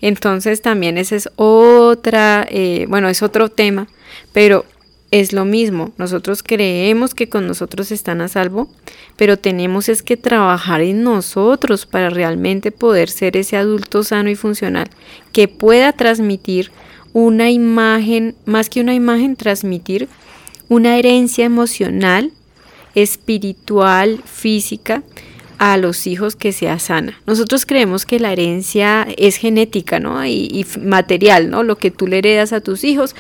Entonces 0.03 0.61
también 0.61 0.99
ese 0.99 1.17
es 1.17 1.31
otra, 1.37 2.47
eh, 2.51 2.85
bueno, 2.91 3.09
es 3.09 3.23
otro 3.23 3.49
tema, 3.49 3.89
pero 4.35 4.67
es 5.11 5.33
lo 5.33 5.45
mismo. 5.45 5.93
Nosotros 5.97 6.43
creemos 6.43 7.15
que 7.15 7.29
con 7.29 7.47
nosotros 7.47 7.91
están 7.93 8.21
a 8.21 8.29
salvo, 8.29 8.69
pero 9.17 9.39
tenemos 9.39 9.89
es 9.89 10.03
que 10.03 10.17
trabajar 10.17 10.81
en 10.83 11.03
nosotros 11.03 11.87
para 11.87 12.11
realmente 12.11 12.73
poder 12.73 13.09
ser 13.09 13.37
ese 13.37 13.57
adulto 13.57 14.03
sano 14.03 14.31
y 14.31 14.35
funcional 14.35 14.89
que 15.33 15.49
pueda 15.49 15.93
transmitir 15.93 16.71
una 17.13 17.51
imagen, 17.51 18.37
más 18.45 18.69
que 18.69 18.81
una 18.81 18.95
imagen, 18.95 19.37
transmitir 19.37 20.09
una 20.69 20.99
herencia 20.99 21.47
emocional, 21.47 22.33
espiritual, 22.95 24.23
física 24.25 25.03
a 25.59 25.77
los 25.77 26.07
hijos 26.07 26.37
que 26.37 26.53
sea 26.53 26.79
sana. 26.79 27.21
Nosotros 27.27 27.67
creemos 27.67 28.07
que 28.07 28.21
la 28.21 28.33
herencia 28.33 29.07
es 29.17 29.37
genética, 29.37 29.99
¿no? 29.99 30.25
Y, 30.25 30.65
material, 30.81 31.51
¿no? 31.51 31.63
Lo 31.63 31.77
que 31.77 31.91
tú 31.91 32.07
le 32.07 32.19
heredas 32.19 32.53
a 32.53 32.61
tus 32.61 32.85
hijos, 32.85 33.17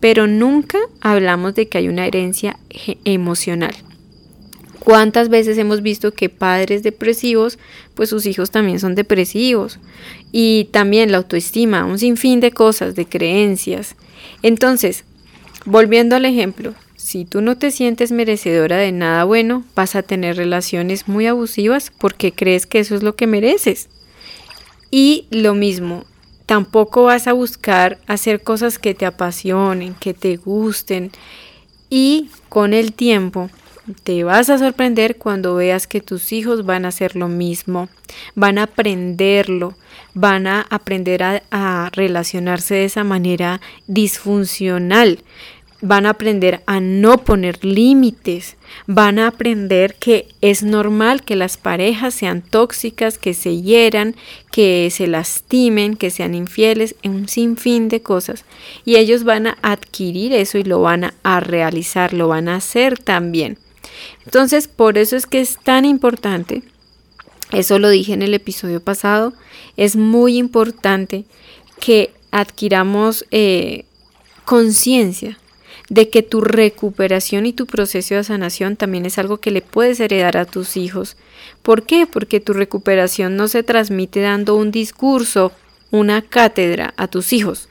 pero 0.00 0.26
nunca 0.26 0.78
hablamos 1.00 1.54
de 1.54 1.68
que 1.68 1.78
hay 1.78 1.88
una 1.88 2.06
herencia 2.06 2.58
emocional. 3.04 3.74
¿Cuántas 4.86 5.28
veces 5.28 5.58
hemos 5.58 5.82
visto 5.82 6.12
que 6.12 6.28
padres 6.28 6.84
depresivos, 6.84 7.58
pues 7.94 8.08
sus 8.08 8.24
hijos 8.24 8.52
también 8.52 8.78
son 8.78 8.94
depresivos? 8.94 9.80
Y 10.30 10.68
también 10.70 11.10
la 11.10 11.18
autoestima, 11.18 11.84
un 11.84 11.98
sinfín 11.98 12.38
de 12.38 12.52
cosas, 12.52 12.94
de 12.94 13.04
creencias. 13.04 13.96
Entonces, 14.42 15.04
volviendo 15.64 16.14
al 16.14 16.24
ejemplo, 16.24 16.74
si 16.94 17.24
tú 17.24 17.40
no 17.40 17.56
te 17.56 17.72
sientes 17.72 18.12
merecedora 18.12 18.76
de 18.76 18.92
nada 18.92 19.24
bueno, 19.24 19.64
vas 19.74 19.96
a 19.96 20.02
tener 20.02 20.36
relaciones 20.36 21.08
muy 21.08 21.26
abusivas 21.26 21.90
porque 21.98 22.30
crees 22.30 22.66
que 22.66 22.78
eso 22.78 22.94
es 22.94 23.02
lo 23.02 23.16
que 23.16 23.26
mereces. 23.26 23.88
Y 24.92 25.26
lo 25.30 25.54
mismo, 25.54 26.04
Tampoco 26.46 27.04
vas 27.04 27.26
a 27.26 27.32
buscar 27.32 27.98
hacer 28.06 28.42
cosas 28.42 28.78
que 28.78 28.94
te 28.94 29.04
apasionen, 29.04 29.94
que 29.94 30.14
te 30.14 30.36
gusten. 30.36 31.10
Y 31.90 32.30
con 32.48 32.72
el 32.72 32.92
tiempo 32.92 33.50
te 34.02 34.24
vas 34.24 34.50
a 34.50 34.58
sorprender 34.58 35.16
cuando 35.16 35.56
veas 35.56 35.86
que 35.86 36.00
tus 36.00 36.32
hijos 36.32 36.64
van 36.66 36.84
a 36.84 36.88
hacer 36.88 37.14
lo 37.14 37.28
mismo, 37.28 37.88
van 38.34 38.58
a 38.58 38.64
aprenderlo, 38.64 39.74
van 40.14 40.46
a 40.46 40.66
aprender 40.70 41.22
a, 41.22 41.42
a 41.50 41.90
relacionarse 41.92 42.74
de 42.74 42.84
esa 42.84 43.04
manera 43.04 43.60
disfuncional 43.86 45.20
van 45.82 46.06
a 46.06 46.10
aprender 46.10 46.62
a 46.66 46.80
no 46.80 47.18
poner 47.18 47.64
límites, 47.64 48.56
van 48.86 49.18
a 49.18 49.28
aprender 49.28 49.94
que 49.96 50.28
es 50.40 50.62
normal 50.62 51.22
que 51.22 51.36
las 51.36 51.56
parejas 51.56 52.14
sean 52.14 52.42
tóxicas, 52.42 53.18
que 53.18 53.34
se 53.34 53.60
hieran, 53.60 54.16
que 54.50 54.88
se 54.90 55.06
lastimen, 55.06 55.96
que 55.96 56.10
sean 56.10 56.34
infieles, 56.34 56.94
en 57.02 57.12
un 57.12 57.28
sinfín 57.28 57.88
de 57.88 58.00
cosas. 58.00 58.44
Y 58.84 58.96
ellos 58.96 59.24
van 59.24 59.48
a 59.48 59.58
adquirir 59.62 60.32
eso 60.32 60.58
y 60.58 60.64
lo 60.64 60.80
van 60.80 61.12
a, 61.22 61.40
realizar, 61.40 62.12
lo 62.12 62.28
van 62.28 62.48
a 62.48 62.56
hacer 62.56 62.98
también. 62.98 63.58
Entonces, 64.24 64.68
por 64.68 64.98
eso 64.98 65.16
es 65.16 65.26
que 65.26 65.40
es 65.40 65.58
tan 65.62 65.84
importante, 65.84 66.62
eso 67.52 67.78
lo 67.78 67.90
dije 67.90 68.12
en 68.12 68.22
el 68.22 68.34
episodio 68.34 68.80
pasado, 68.80 69.32
es 69.76 69.94
muy 69.94 70.36
importante 70.36 71.24
que 71.80 72.12
adquiramos 72.32 73.24
eh, 73.30 73.84
conciencia 74.44 75.38
de 75.88 76.08
que 76.08 76.22
tu 76.22 76.40
recuperación 76.40 77.46
y 77.46 77.52
tu 77.52 77.66
proceso 77.66 78.14
de 78.14 78.24
sanación 78.24 78.76
también 78.76 79.06
es 79.06 79.18
algo 79.18 79.38
que 79.38 79.50
le 79.50 79.62
puedes 79.62 80.00
heredar 80.00 80.36
a 80.36 80.44
tus 80.44 80.76
hijos. 80.76 81.16
¿Por 81.62 81.84
qué? 81.84 82.06
Porque 82.06 82.40
tu 82.40 82.52
recuperación 82.52 83.36
no 83.36 83.48
se 83.48 83.62
transmite 83.62 84.20
dando 84.20 84.56
un 84.56 84.70
discurso, 84.70 85.52
una 85.90 86.22
cátedra 86.22 86.94
a 86.96 87.08
tus 87.08 87.32
hijos. 87.32 87.68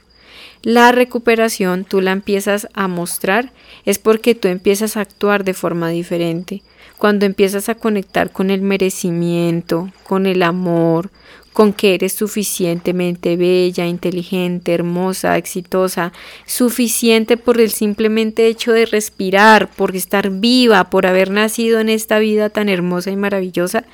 La 0.62 0.90
recuperación 0.90 1.84
tú 1.84 2.00
la 2.00 2.12
empiezas 2.12 2.68
a 2.74 2.88
mostrar 2.88 3.52
es 3.84 3.98
porque 3.98 4.34
tú 4.34 4.48
empiezas 4.48 4.96
a 4.96 5.02
actuar 5.02 5.44
de 5.44 5.54
forma 5.54 5.90
diferente. 5.90 6.62
Cuando 6.98 7.26
empiezas 7.26 7.68
a 7.68 7.76
conectar 7.76 8.32
con 8.32 8.50
el 8.50 8.62
merecimiento, 8.62 9.92
con 10.02 10.26
el 10.26 10.42
amor, 10.42 11.10
con 11.56 11.72
que 11.72 11.94
eres 11.94 12.12
suficientemente 12.12 13.34
bella, 13.38 13.86
inteligente, 13.86 14.74
hermosa, 14.74 15.38
exitosa, 15.38 16.12
suficiente 16.44 17.38
por 17.38 17.62
el 17.62 17.70
simplemente 17.70 18.46
hecho 18.46 18.72
de 18.72 18.84
respirar, 18.84 19.70
por 19.70 19.96
estar 19.96 20.28
viva, 20.28 20.90
por 20.90 21.06
haber 21.06 21.30
nacido 21.30 21.80
en 21.80 21.88
esta 21.88 22.18
vida 22.18 22.50
tan 22.50 22.68
hermosa 22.68 23.10
y 23.10 23.16
maravillosa, 23.16 23.86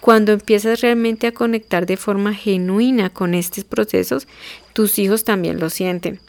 cuando 0.00 0.32
empiezas 0.32 0.80
realmente 0.80 1.26
a 1.26 1.32
conectar 1.32 1.84
de 1.84 1.98
forma 1.98 2.32
genuina 2.32 3.10
con 3.10 3.34
estos 3.34 3.64
procesos, 3.64 4.26
tus 4.72 4.98
hijos 4.98 5.22
también 5.22 5.60
lo 5.60 5.68
sienten. 5.68 6.20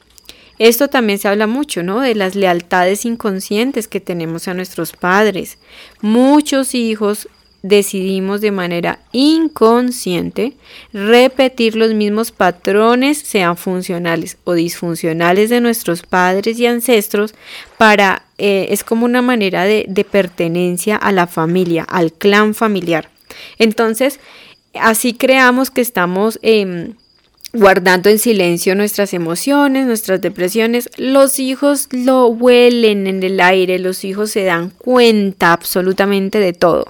Esto 0.59 0.89
también 0.89 1.19
se 1.19 1.29
habla 1.29 1.47
mucho, 1.47 1.83
¿no? 1.83 2.01
De 2.01 2.15
las 2.15 2.35
lealtades 2.35 3.05
inconscientes 3.05 3.87
que 3.87 4.01
tenemos 4.01 4.49
a 4.49 4.53
nuestros 4.53 4.91
padres. 4.91 5.57
Muchos 6.01 6.75
hijos 6.75 7.29
decidimos 7.63 8.41
de 8.41 8.51
manera 8.51 8.99
inconsciente 9.11 10.53
repetir 10.93 11.75
los 11.75 11.93
mismos 11.93 12.31
patrones, 12.31 13.19
sean 13.19 13.55
funcionales 13.57 14.37
o 14.43 14.53
disfuncionales 14.53 15.49
de 15.49 15.61
nuestros 15.61 16.01
padres 16.01 16.59
y 16.59 16.65
ancestros, 16.65 17.35
para, 17.77 18.23
eh, 18.37 18.67
es 18.69 18.83
como 18.83 19.05
una 19.05 19.21
manera 19.21 19.65
de, 19.65 20.05
pertenencia 20.09 20.95
a 20.95 21.11
la 21.11 21.27
familia, 21.27 21.83
al 21.83 22.11
clan 22.11 22.53
familiar. 22.55 23.09
Entonces, 23.59 24.19
así 24.73 25.13
creamos 25.13 25.69
que 25.69 25.81
estamos... 25.81 26.39
Em, 26.41 26.95
guardando 27.53 28.09
en 28.09 28.17
silencio 28.17 28.75
nuestras 28.75 29.13
emociones, 29.13 29.85
nuestras 29.85 30.21
depresiones. 30.21 30.89
Los 30.95 31.37
hijos 31.37 31.89
lo 31.91 32.27
huelen 32.27 33.07
en 33.07 33.23
el 33.23 33.41
aire, 33.41 33.77
los 33.77 34.05
hijos 34.05 34.31
se 34.31 34.45
dan 34.45 34.69
cuenta 34.69 35.51
absolutamente 35.51 36.39
de 36.39 36.53
todo. 36.53 36.85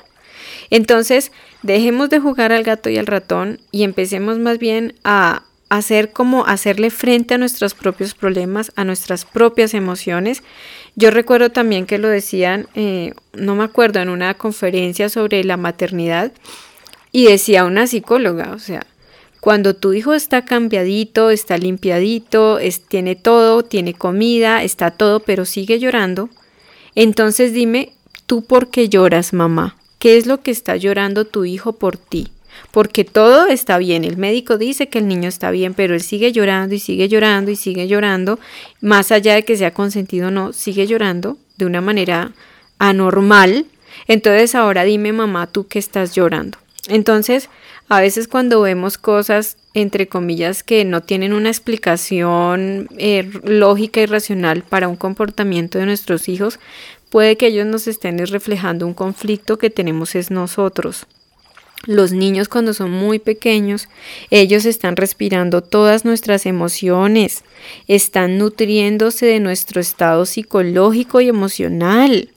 Entonces, 0.72 1.32
dejemos 1.62 2.10
de 2.10 2.20
jugar 2.20 2.52
al 2.52 2.64
gato 2.64 2.90
y 2.90 2.98
al 2.98 3.06
ratón 3.06 3.60
y 3.72 3.84
empecemos 3.84 4.40
más 4.40 4.58
bien 4.58 4.96
a 5.04 5.44
hacer 5.70 6.12
como 6.12 6.46
hacerle 6.46 6.90
frente 6.90 7.36
a 7.36 7.38
nuestros 7.38 7.74
propios 7.74 8.14
problemas, 8.14 8.72
a 8.76 8.84
nuestras 8.84 9.26
propias 9.26 9.74
emociones. 9.74 10.44
Yo 10.96 11.12
recuerdo 11.12 11.50
también 11.50 11.86
que 11.86 11.98
lo 11.98 12.08
decían, 12.08 12.68
eh, 12.74 13.14
no 13.34 13.56
me 13.56 13.64
acuerdo, 13.64 14.00
en 14.00 14.10
una 14.10 14.34
conferencia 14.34 15.08
sobre 15.10 15.44
la 15.44 15.58
maternidad 15.58 16.32
y 17.12 17.26
decía 17.26 17.66
una 17.66 17.88
psicóloga, 17.88 18.52
o 18.54 18.60
sea, 18.60 18.86
cuando 19.40 19.76
tu 19.76 19.94
hijo 19.94 20.14
está 20.14 20.46
cambiadito, 20.46 21.32
está 21.32 21.58
limpiadito, 21.58 22.60
tiene 22.88 23.16
todo, 23.16 23.64
tiene 23.64 23.94
comida, 23.94 24.64
está 24.64 24.92
todo, 24.92 25.22
pero 25.22 25.46
sigue 25.46 25.80
llorando, 25.80 26.30
entonces 26.96 27.54
dime, 27.54 27.94
¿tú 28.26 28.44
por 28.44 28.70
qué 28.70 28.88
lloras, 28.88 29.34
mamá? 29.34 29.81
¿Qué 30.02 30.18
es 30.18 30.26
lo 30.26 30.42
que 30.42 30.50
está 30.50 30.78
llorando 30.78 31.26
tu 31.26 31.46
hijo 31.46 31.74
por 31.74 31.96
ti? 31.96 32.32
Porque 32.72 33.06
todo 33.06 33.46
está 33.46 33.78
bien. 33.78 34.04
El 34.04 34.18
médico 34.18 34.58
dice 34.58 34.90
que 34.90 34.98
el 34.98 35.08
niño 35.08 35.30
está 35.30 35.52
bien, 35.52 35.76
pero 35.76 35.94
él 35.94 36.02
sigue 36.02 36.32
llorando 36.32 36.74
y 36.74 36.80
sigue 36.80 37.08
llorando 37.08 37.52
y 37.52 37.56
sigue 37.56 37.88
llorando. 37.88 38.40
Más 38.82 39.12
allá 39.12 39.36
de 39.36 39.46
que 39.46 39.56
sea 39.58 39.76
consentido 39.76 40.30
o 40.30 40.32
no, 40.32 40.54
sigue 40.54 40.88
llorando 40.88 41.38
de 41.58 41.68
una 41.68 41.82
manera 41.82 42.32
anormal. 42.80 43.68
Entonces 44.08 44.56
ahora 44.56 44.86
dime 44.86 45.14
mamá, 45.14 45.46
tú 45.46 45.68
qué 45.68 45.78
estás 45.78 46.16
llorando. 46.16 46.58
Entonces, 46.88 47.50
a 47.88 48.02
veces 48.02 48.28
cuando 48.28 48.60
vemos 48.62 48.98
cosas, 48.98 49.58
entre 49.76 50.08
comillas, 50.08 50.64
que 50.64 50.84
no 50.84 51.02
tienen 51.02 51.32
una 51.32 51.50
explicación 51.50 52.88
eh, 52.98 53.30
lógica 53.44 54.02
y 54.02 54.08
racional 54.08 54.64
para 54.64 54.88
un 54.88 54.96
comportamiento 54.96 55.78
de 55.78 55.86
nuestros 55.86 56.28
hijos, 56.28 56.60
Puede 57.12 57.36
que 57.36 57.48
ellos 57.48 57.68
nos 57.68 57.88
estén 57.88 58.26
reflejando 58.26 58.88
un 58.88 58.94
conflicto 58.94 59.58
que 59.58 59.70
tenemos 59.70 60.16
es 60.16 60.32
nosotros. 60.32 61.08
Los 61.86 62.14
niños 62.14 62.48
cuando 62.48 62.74
son 62.74 62.90
muy 62.90 63.20
pequeños, 63.20 63.90
ellos 64.30 64.64
están 64.64 64.96
respirando 64.96 65.62
todas 65.62 66.06
nuestras 66.06 66.46
emociones, 66.46 67.44
están 67.90 68.38
nutriéndose 68.38 69.26
de 69.26 69.42
nuestro 69.42 69.82
estado 69.82 70.26
psicológico 70.26 71.20
y 71.20 71.28
emocional. 71.28 72.30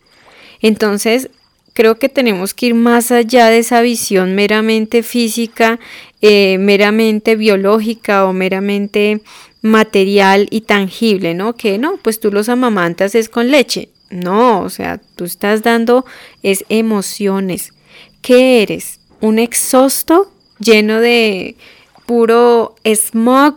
Entonces, 0.61 1.31
creo 1.73 2.01
que 2.01 2.09
tenemos 2.09 2.53
que 2.53 2.67
ir 2.67 2.75
más 2.75 3.13
allá 3.13 3.51
de 3.51 3.59
esa 3.59 3.81
visión 3.81 4.35
meramente 4.35 5.05
física, 5.05 5.79
eh, 6.21 6.59
meramente 6.59 7.37
biológica 7.37 8.25
o 8.25 8.33
meramente 8.33 9.21
material 9.63 10.49
y 10.51 10.63
tangible, 10.63 11.35
¿no? 11.35 11.55
Que 11.55 11.79
no, 11.79 11.97
pues 12.03 12.19
tú 12.19 12.33
los 12.33 12.49
amamantas 12.49 13.15
es 13.15 13.29
con 13.29 13.53
leche. 13.53 13.94
No, 14.15 14.61
o 14.61 14.71
sea, 14.71 15.01
tú 15.17 15.25
estás 15.25 15.65
dando 15.65 16.07
es 16.45 16.65
emociones. 16.69 17.73
¿Qué 18.23 18.63
eres? 18.63 19.01
¿Un 19.21 19.41
exhausto 19.41 20.31
lleno 20.61 21.01
de 21.01 21.57
puro 22.07 22.77
smog? 22.85 23.57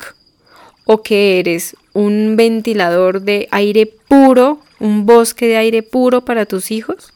¿O 0.83 1.03
qué 1.03 1.37
eres? 1.37 1.75
¿Un 1.93 2.35
ventilador 2.37 3.21
de 3.21 3.47
aire 3.51 3.85
puro? 3.85 4.59
¿Un 4.79 5.05
bosque 5.05 5.45
de 5.45 5.57
aire 5.57 5.83
puro 5.83 6.25
para 6.25 6.47
tus 6.47 6.71
hijos? 6.71 7.13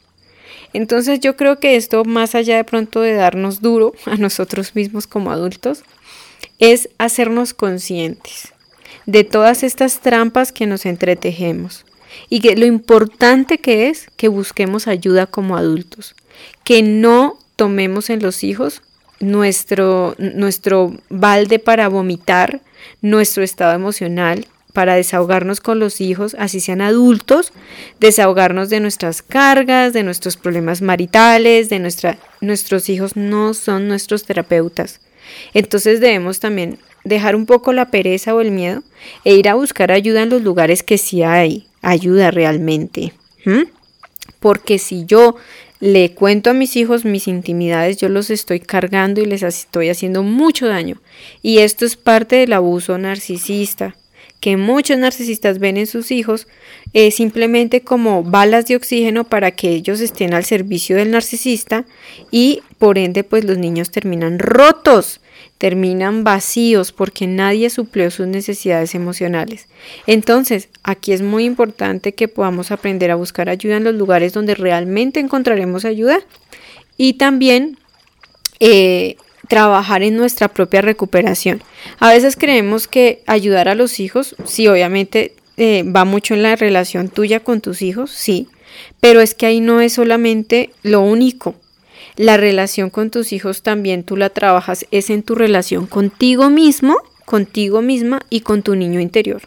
Entonces 0.71 1.19
yo 1.19 1.35
creo 1.35 1.59
que 1.59 1.77
esto, 1.77 2.05
más 2.05 2.35
allá 2.35 2.57
de 2.57 2.63
pronto 2.63 3.01
de 3.01 3.15
darnos 3.15 3.59
duro 3.59 3.95
a 4.05 4.17
nosotros 4.17 4.75
mismos 4.75 5.07
como 5.07 5.31
adultos, 5.31 5.83
es 6.59 6.89
hacernos 6.99 7.55
conscientes 7.55 8.53
de 9.07 9.23
todas 9.23 9.63
estas 9.63 9.99
trampas 9.99 10.51
que 10.51 10.67
nos 10.67 10.85
entretejemos 10.85 11.85
y 12.31 12.39
que 12.39 12.55
lo 12.55 12.65
importante 12.65 13.57
que 13.57 13.89
es 13.89 14.07
que 14.15 14.29
busquemos 14.29 14.87
ayuda 14.87 15.27
como 15.27 15.57
adultos, 15.57 16.15
que 16.63 16.81
no 16.81 17.37
tomemos 17.57 18.09
en 18.09 18.23
los 18.23 18.45
hijos 18.45 18.81
nuestro, 19.19 20.15
nuestro 20.17 20.95
balde 21.09 21.59
para 21.59 21.89
vomitar, 21.89 22.61
nuestro 23.01 23.43
estado 23.43 23.73
emocional, 23.73 24.47
para 24.71 24.95
desahogarnos 24.95 25.59
con 25.59 25.79
los 25.79 25.99
hijos, 25.99 26.37
así 26.39 26.61
sean 26.61 26.79
adultos, 26.79 27.51
desahogarnos 27.99 28.69
de 28.69 28.79
nuestras 28.79 29.21
cargas, 29.21 29.91
de 29.91 30.03
nuestros 30.03 30.37
problemas 30.37 30.81
maritales, 30.81 31.67
de 31.67 31.79
nuestra, 31.79 32.17
nuestros 32.39 32.87
hijos 32.87 33.17
no 33.17 33.53
son 33.53 33.89
nuestros 33.89 34.23
terapeutas. 34.23 35.01
Entonces 35.53 35.99
debemos 35.99 36.39
también 36.39 36.79
dejar 37.03 37.35
un 37.35 37.45
poco 37.45 37.73
la 37.73 37.91
pereza 37.91 38.33
o 38.33 38.39
el 38.39 38.51
miedo 38.51 38.83
e 39.25 39.35
ir 39.35 39.49
a 39.49 39.55
buscar 39.55 39.91
ayuda 39.91 40.23
en 40.23 40.29
los 40.29 40.41
lugares 40.41 40.81
que 40.81 40.97
sí 40.97 41.23
hay, 41.23 41.67
ayuda 41.81 42.31
realmente. 42.31 43.13
Porque 44.39 44.79
si 44.79 45.05
yo 45.05 45.35
le 45.79 46.13
cuento 46.13 46.51
a 46.51 46.53
mis 46.53 46.75
hijos 46.75 47.05
mis 47.05 47.27
intimidades, 47.27 47.97
yo 47.97 48.07
los 48.07 48.29
estoy 48.29 48.59
cargando 48.59 49.21
y 49.21 49.25
les 49.25 49.41
estoy 49.41 49.89
haciendo 49.89 50.23
mucho 50.23 50.67
daño. 50.67 51.01
Y 51.41 51.59
esto 51.59 51.85
es 51.85 51.95
parte 51.95 52.35
del 52.35 52.53
abuso 52.53 52.97
narcisista, 52.97 53.95
que 54.39 54.57
muchos 54.57 54.97
narcisistas 54.97 55.59
ven 55.59 55.77
en 55.77 55.87
sus 55.87 56.11
hijos 56.11 56.47
eh, 56.93 57.11
simplemente 57.11 57.81
como 57.81 58.23
balas 58.23 58.67
de 58.67 58.75
oxígeno 58.75 59.23
para 59.23 59.51
que 59.51 59.69
ellos 59.69 60.01
estén 60.01 60.33
al 60.33 60.45
servicio 60.45 60.97
del 60.97 61.11
narcisista 61.11 61.85
y 62.31 62.61
por 62.77 62.97
ende 62.97 63.23
pues 63.23 63.45
los 63.45 63.57
niños 63.57 63.91
terminan 63.91 64.39
rotos 64.39 65.20
terminan 65.57 66.23
vacíos 66.23 66.91
porque 66.91 67.27
nadie 67.27 67.69
suplió 67.69 68.09
sus 68.09 68.27
necesidades 68.27 68.95
emocionales. 68.95 69.67
Entonces, 70.07 70.69
aquí 70.83 71.13
es 71.13 71.21
muy 71.21 71.45
importante 71.45 72.13
que 72.13 72.27
podamos 72.27 72.71
aprender 72.71 73.11
a 73.11 73.15
buscar 73.15 73.49
ayuda 73.49 73.77
en 73.77 73.83
los 73.83 73.95
lugares 73.95 74.33
donde 74.33 74.55
realmente 74.55 75.19
encontraremos 75.19 75.85
ayuda 75.85 76.19
y 76.97 77.13
también 77.13 77.77
eh, 78.59 79.17
trabajar 79.47 80.01
en 80.01 80.15
nuestra 80.15 80.47
propia 80.47 80.81
recuperación. 80.81 81.61
A 81.99 82.09
veces 82.09 82.35
creemos 82.35 82.87
que 82.87 83.21
ayudar 83.27 83.67
a 83.67 83.75
los 83.75 83.99
hijos, 83.99 84.35
sí, 84.45 84.67
obviamente 84.67 85.35
eh, 85.57 85.83
va 85.83 86.05
mucho 86.05 86.33
en 86.33 86.43
la 86.43 86.55
relación 86.55 87.09
tuya 87.09 87.41
con 87.41 87.61
tus 87.61 87.81
hijos, 87.81 88.11
sí, 88.11 88.47
pero 88.99 89.21
es 89.21 89.35
que 89.35 89.45
ahí 89.45 89.59
no 89.59 89.81
es 89.81 89.93
solamente 89.93 90.71
lo 90.83 91.01
único. 91.01 91.55
La 92.15 92.37
relación 92.37 92.89
con 92.89 93.09
tus 93.09 93.31
hijos 93.33 93.61
también 93.61 94.03
tú 94.03 94.17
la 94.17 94.29
trabajas, 94.29 94.85
es 94.91 95.09
en 95.09 95.23
tu 95.23 95.35
relación 95.35 95.87
contigo 95.87 96.49
mismo, 96.49 96.97
contigo 97.25 97.81
misma 97.81 98.21
y 98.29 98.41
con 98.41 98.63
tu 98.63 98.75
niño 98.75 98.99
interior. 98.99 99.41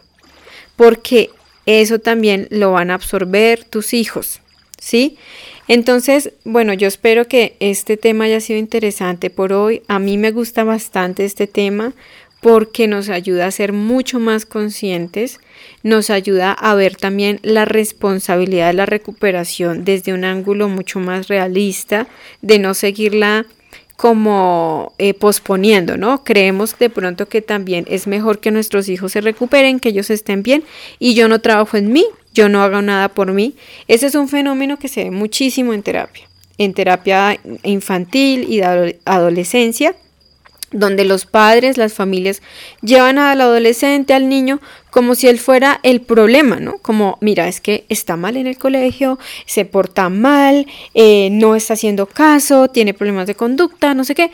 Porque 0.75 1.29
eso 1.65 1.99
también 1.99 2.47
lo 2.51 2.71
van 2.71 2.91
a 2.91 2.95
absorber 2.95 3.63
tus 3.63 3.93
hijos, 3.93 4.41
¿sí? 4.79 5.17
Entonces, 5.67 6.31
bueno, 6.43 6.73
yo 6.73 6.87
espero 6.87 7.27
que 7.27 7.55
este 7.59 7.97
tema 7.97 8.25
haya 8.25 8.39
sido 8.39 8.59
interesante 8.59 9.29
por 9.29 9.51
hoy. 9.51 9.81
A 9.87 9.97
mí 9.97 10.17
me 10.17 10.31
gusta 10.31 10.63
bastante 10.63 11.25
este 11.25 11.47
tema 11.47 11.93
porque 12.45 12.87
nos 12.87 13.09
ayuda 13.09 13.47
a 13.47 13.51
ser 13.51 13.73
mucho 13.73 14.19
más 14.19 14.45
conscientes, 14.45 15.39
nos 15.81 16.11
ayuda 16.11 16.51
a 16.51 16.75
ver 16.75 16.95
también 16.95 17.39
la 17.41 17.65
responsabilidad 17.65 18.67
de 18.67 18.73
la 18.73 18.85
recuperación 18.85 19.83
desde 19.83 20.13
un 20.13 20.25
ángulo 20.25 20.69
mucho 20.69 20.99
más 20.99 21.27
realista, 21.27 22.05
de 22.43 22.59
no 22.59 22.75
seguirla 22.75 23.47
como 23.97 24.93
eh, 24.99 25.15
posponiendo, 25.15 25.97
¿no? 25.97 26.23
Creemos 26.23 26.77
de 26.77 26.91
pronto 26.91 27.27
que 27.27 27.41
también 27.41 27.83
es 27.89 28.05
mejor 28.05 28.39
que 28.39 28.51
nuestros 28.51 28.89
hijos 28.89 29.13
se 29.13 29.21
recuperen, 29.21 29.79
que 29.79 29.89
ellos 29.89 30.11
estén 30.11 30.43
bien 30.43 30.63
y 30.99 31.15
yo 31.15 31.27
no 31.27 31.41
trabajo 31.41 31.77
en 31.77 31.91
mí, 31.91 32.05
yo 32.35 32.47
no 32.47 32.61
hago 32.61 32.83
nada 32.83 33.09
por 33.09 33.31
mí. 33.31 33.55
Ese 33.87 34.05
es 34.05 34.13
un 34.13 34.29
fenómeno 34.29 34.77
que 34.77 34.87
se 34.87 35.05
ve 35.05 35.09
muchísimo 35.09 35.73
en 35.73 35.81
terapia, 35.81 36.27
en 36.59 36.75
terapia 36.75 37.39
infantil 37.63 38.45
y 38.47 38.57
de 38.57 38.99
adolescencia 39.03 39.95
donde 40.75 41.05
los 41.05 41.25
padres, 41.25 41.77
las 41.77 41.93
familias 41.93 42.41
llevan 42.81 43.17
al 43.17 43.41
adolescente, 43.41 44.13
al 44.13 44.29
niño, 44.29 44.59
como 44.91 45.15
si 45.15 45.27
él 45.27 45.39
fuera 45.39 45.79
el 45.83 46.01
problema, 46.01 46.57
¿no? 46.59 46.77
Como, 46.79 47.17
mira, 47.21 47.47
es 47.47 47.61
que 47.61 47.85
está 47.89 48.17
mal 48.17 48.37
en 48.37 48.47
el 48.47 48.57
colegio, 48.57 49.17
se 49.45 49.65
porta 49.65 50.09
mal, 50.09 50.67
eh, 50.93 51.29
no 51.31 51.55
está 51.55 51.73
haciendo 51.73 52.05
caso, 52.05 52.67
tiene 52.67 52.93
problemas 52.93 53.27
de 53.27 53.35
conducta, 53.35 53.93
no 53.93 54.03
sé 54.03 54.15
qué. 54.15 54.31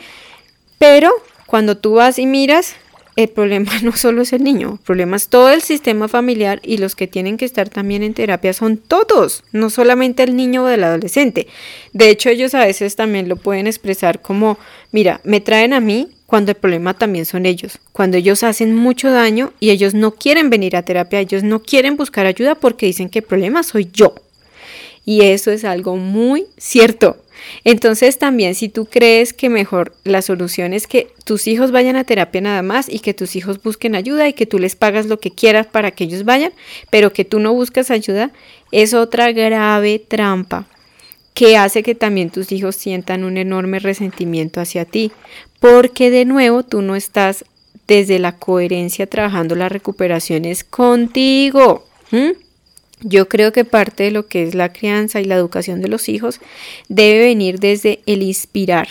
Pero 0.78 1.12
cuando 1.46 1.76
tú 1.76 1.94
vas 1.94 2.18
y 2.18 2.26
miras, 2.26 2.76
el 3.16 3.28
problema 3.28 3.72
no 3.82 3.92
solo 3.92 4.22
es 4.22 4.32
el 4.32 4.42
niño, 4.42 4.72
el 4.72 4.78
problema 4.78 5.16
es 5.16 5.28
todo 5.28 5.50
el 5.50 5.62
sistema 5.62 6.08
familiar 6.08 6.60
y 6.62 6.78
los 6.78 6.96
que 6.96 7.06
tienen 7.06 7.36
que 7.36 7.44
estar 7.44 7.68
también 7.68 8.02
en 8.02 8.14
terapia 8.14 8.52
son 8.52 8.78
todos, 8.78 9.44
no 9.52 9.70
solamente 9.70 10.22
el 10.22 10.36
niño 10.36 10.64
o 10.64 10.68
el 10.68 10.84
adolescente. 10.84 11.46
De 11.92 12.10
hecho, 12.10 12.30
ellos 12.30 12.54
a 12.54 12.64
veces 12.64 12.96
también 12.96 13.28
lo 13.28 13.36
pueden 13.36 13.66
expresar 13.66 14.22
como, 14.22 14.58
mira, 14.92 15.20
me 15.24 15.40
traen 15.40 15.72
a 15.72 15.80
mí 15.80 16.08
cuando 16.32 16.50
el 16.52 16.56
problema 16.56 16.94
también 16.94 17.26
son 17.26 17.44
ellos, 17.44 17.78
cuando 17.92 18.16
ellos 18.16 18.42
hacen 18.42 18.74
mucho 18.74 19.10
daño 19.10 19.52
y 19.60 19.68
ellos 19.68 19.92
no 19.92 20.12
quieren 20.12 20.48
venir 20.48 20.76
a 20.76 20.82
terapia, 20.82 21.20
ellos 21.20 21.42
no 21.42 21.60
quieren 21.60 21.98
buscar 21.98 22.24
ayuda 22.24 22.54
porque 22.54 22.86
dicen 22.86 23.10
que 23.10 23.18
el 23.18 23.26
problema 23.26 23.62
soy 23.62 23.90
yo. 23.92 24.14
Y 25.04 25.24
eso 25.24 25.50
es 25.50 25.62
algo 25.62 25.96
muy 25.96 26.46
cierto. 26.56 27.18
Entonces 27.64 28.16
también 28.16 28.54
si 28.54 28.70
tú 28.70 28.86
crees 28.86 29.34
que 29.34 29.50
mejor 29.50 29.94
la 30.04 30.22
solución 30.22 30.72
es 30.72 30.86
que 30.86 31.08
tus 31.24 31.46
hijos 31.46 31.70
vayan 31.70 31.96
a 31.96 32.04
terapia 32.04 32.40
nada 32.40 32.62
más 32.62 32.88
y 32.88 33.00
que 33.00 33.12
tus 33.12 33.36
hijos 33.36 33.62
busquen 33.62 33.94
ayuda 33.94 34.26
y 34.26 34.32
que 34.32 34.46
tú 34.46 34.58
les 34.58 34.74
pagas 34.74 35.04
lo 35.04 35.20
que 35.20 35.32
quieras 35.32 35.66
para 35.66 35.90
que 35.90 36.04
ellos 36.04 36.24
vayan, 36.24 36.54
pero 36.88 37.12
que 37.12 37.26
tú 37.26 37.40
no 37.40 37.52
buscas 37.52 37.90
ayuda, 37.90 38.30
es 38.70 38.94
otra 38.94 39.32
grave 39.32 39.98
trampa 39.98 40.66
que 41.34 41.56
hace 41.56 41.82
que 41.82 41.94
también 41.94 42.30
tus 42.30 42.52
hijos 42.52 42.76
sientan 42.76 43.24
un 43.24 43.36
enorme 43.38 43.78
resentimiento 43.78 44.60
hacia 44.60 44.84
ti, 44.84 45.12
porque 45.60 46.10
de 46.10 46.24
nuevo 46.24 46.62
tú 46.62 46.82
no 46.82 46.96
estás 46.96 47.44
desde 47.86 48.18
la 48.18 48.36
coherencia 48.36 49.06
trabajando 49.06 49.54
las 49.54 49.72
recuperaciones 49.72 50.64
contigo. 50.64 51.86
Yo 53.00 53.28
creo 53.28 53.52
que 53.52 53.64
parte 53.64 54.04
de 54.04 54.10
lo 54.10 54.26
que 54.26 54.44
es 54.44 54.54
la 54.54 54.72
crianza 54.72 55.20
y 55.20 55.24
la 55.24 55.34
educación 55.34 55.80
de 55.80 55.88
los 55.88 56.08
hijos 56.08 56.40
debe 56.88 57.20
venir 57.20 57.58
desde 57.58 58.00
el 58.06 58.22
inspirar. 58.22 58.88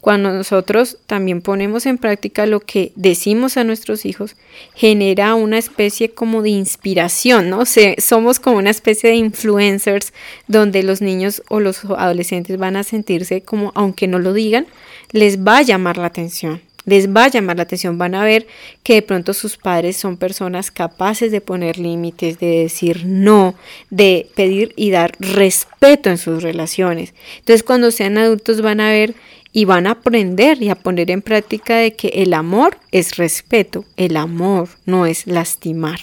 Cuando 0.00 0.32
nosotros 0.32 0.96
también 1.06 1.42
ponemos 1.42 1.84
en 1.84 1.98
práctica 1.98 2.46
lo 2.46 2.60
que 2.60 2.92
decimos 2.96 3.58
a 3.58 3.64
nuestros 3.64 4.06
hijos, 4.06 4.34
genera 4.74 5.34
una 5.34 5.58
especie 5.58 6.10
como 6.10 6.40
de 6.40 6.50
inspiración, 6.50 7.50
¿no? 7.50 7.64
somos 7.98 8.40
como 8.40 8.56
una 8.56 8.70
especie 8.70 9.10
de 9.10 9.16
influencers 9.16 10.14
donde 10.48 10.82
los 10.82 11.02
niños 11.02 11.42
o 11.50 11.60
los 11.60 11.84
adolescentes 11.84 12.56
van 12.56 12.76
a 12.76 12.82
sentirse 12.82 13.42
como, 13.42 13.72
aunque 13.74 14.06
no 14.06 14.18
lo 14.18 14.32
digan, 14.32 14.66
les 15.12 15.44
va 15.44 15.58
a 15.58 15.62
llamar 15.62 15.98
la 15.98 16.06
atención 16.06 16.62
les 16.86 17.08
va 17.08 17.24
a 17.24 17.28
llamar 17.28 17.56
la 17.56 17.64
atención, 17.64 17.98
van 17.98 18.14
a 18.14 18.24
ver 18.24 18.46
que 18.82 18.94
de 18.94 19.02
pronto 19.02 19.34
sus 19.34 19.56
padres 19.56 19.96
son 19.96 20.16
personas 20.16 20.70
capaces 20.70 21.30
de 21.30 21.40
poner 21.40 21.78
límites, 21.78 22.38
de 22.38 22.62
decir 22.62 23.04
no, 23.04 23.54
de 23.90 24.28
pedir 24.34 24.72
y 24.76 24.90
dar 24.90 25.12
respeto 25.18 26.10
en 26.10 26.18
sus 26.18 26.42
relaciones. 26.42 27.14
Entonces 27.38 27.62
cuando 27.62 27.90
sean 27.90 28.18
adultos 28.18 28.60
van 28.60 28.80
a 28.80 28.90
ver 28.90 29.14
y 29.52 29.64
van 29.64 29.86
a 29.86 29.92
aprender 29.92 30.62
y 30.62 30.68
a 30.68 30.76
poner 30.76 31.10
en 31.10 31.22
práctica 31.22 31.76
de 31.76 31.94
que 31.94 32.08
el 32.08 32.34
amor 32.34 32.78
es 32.92 33.16
respeto, 33.16 33.84
el 33.96 34.16
amor 34.16 34.68
no 34.86 35.06
es 35.06 35.26
lastimar. 35.26 36.00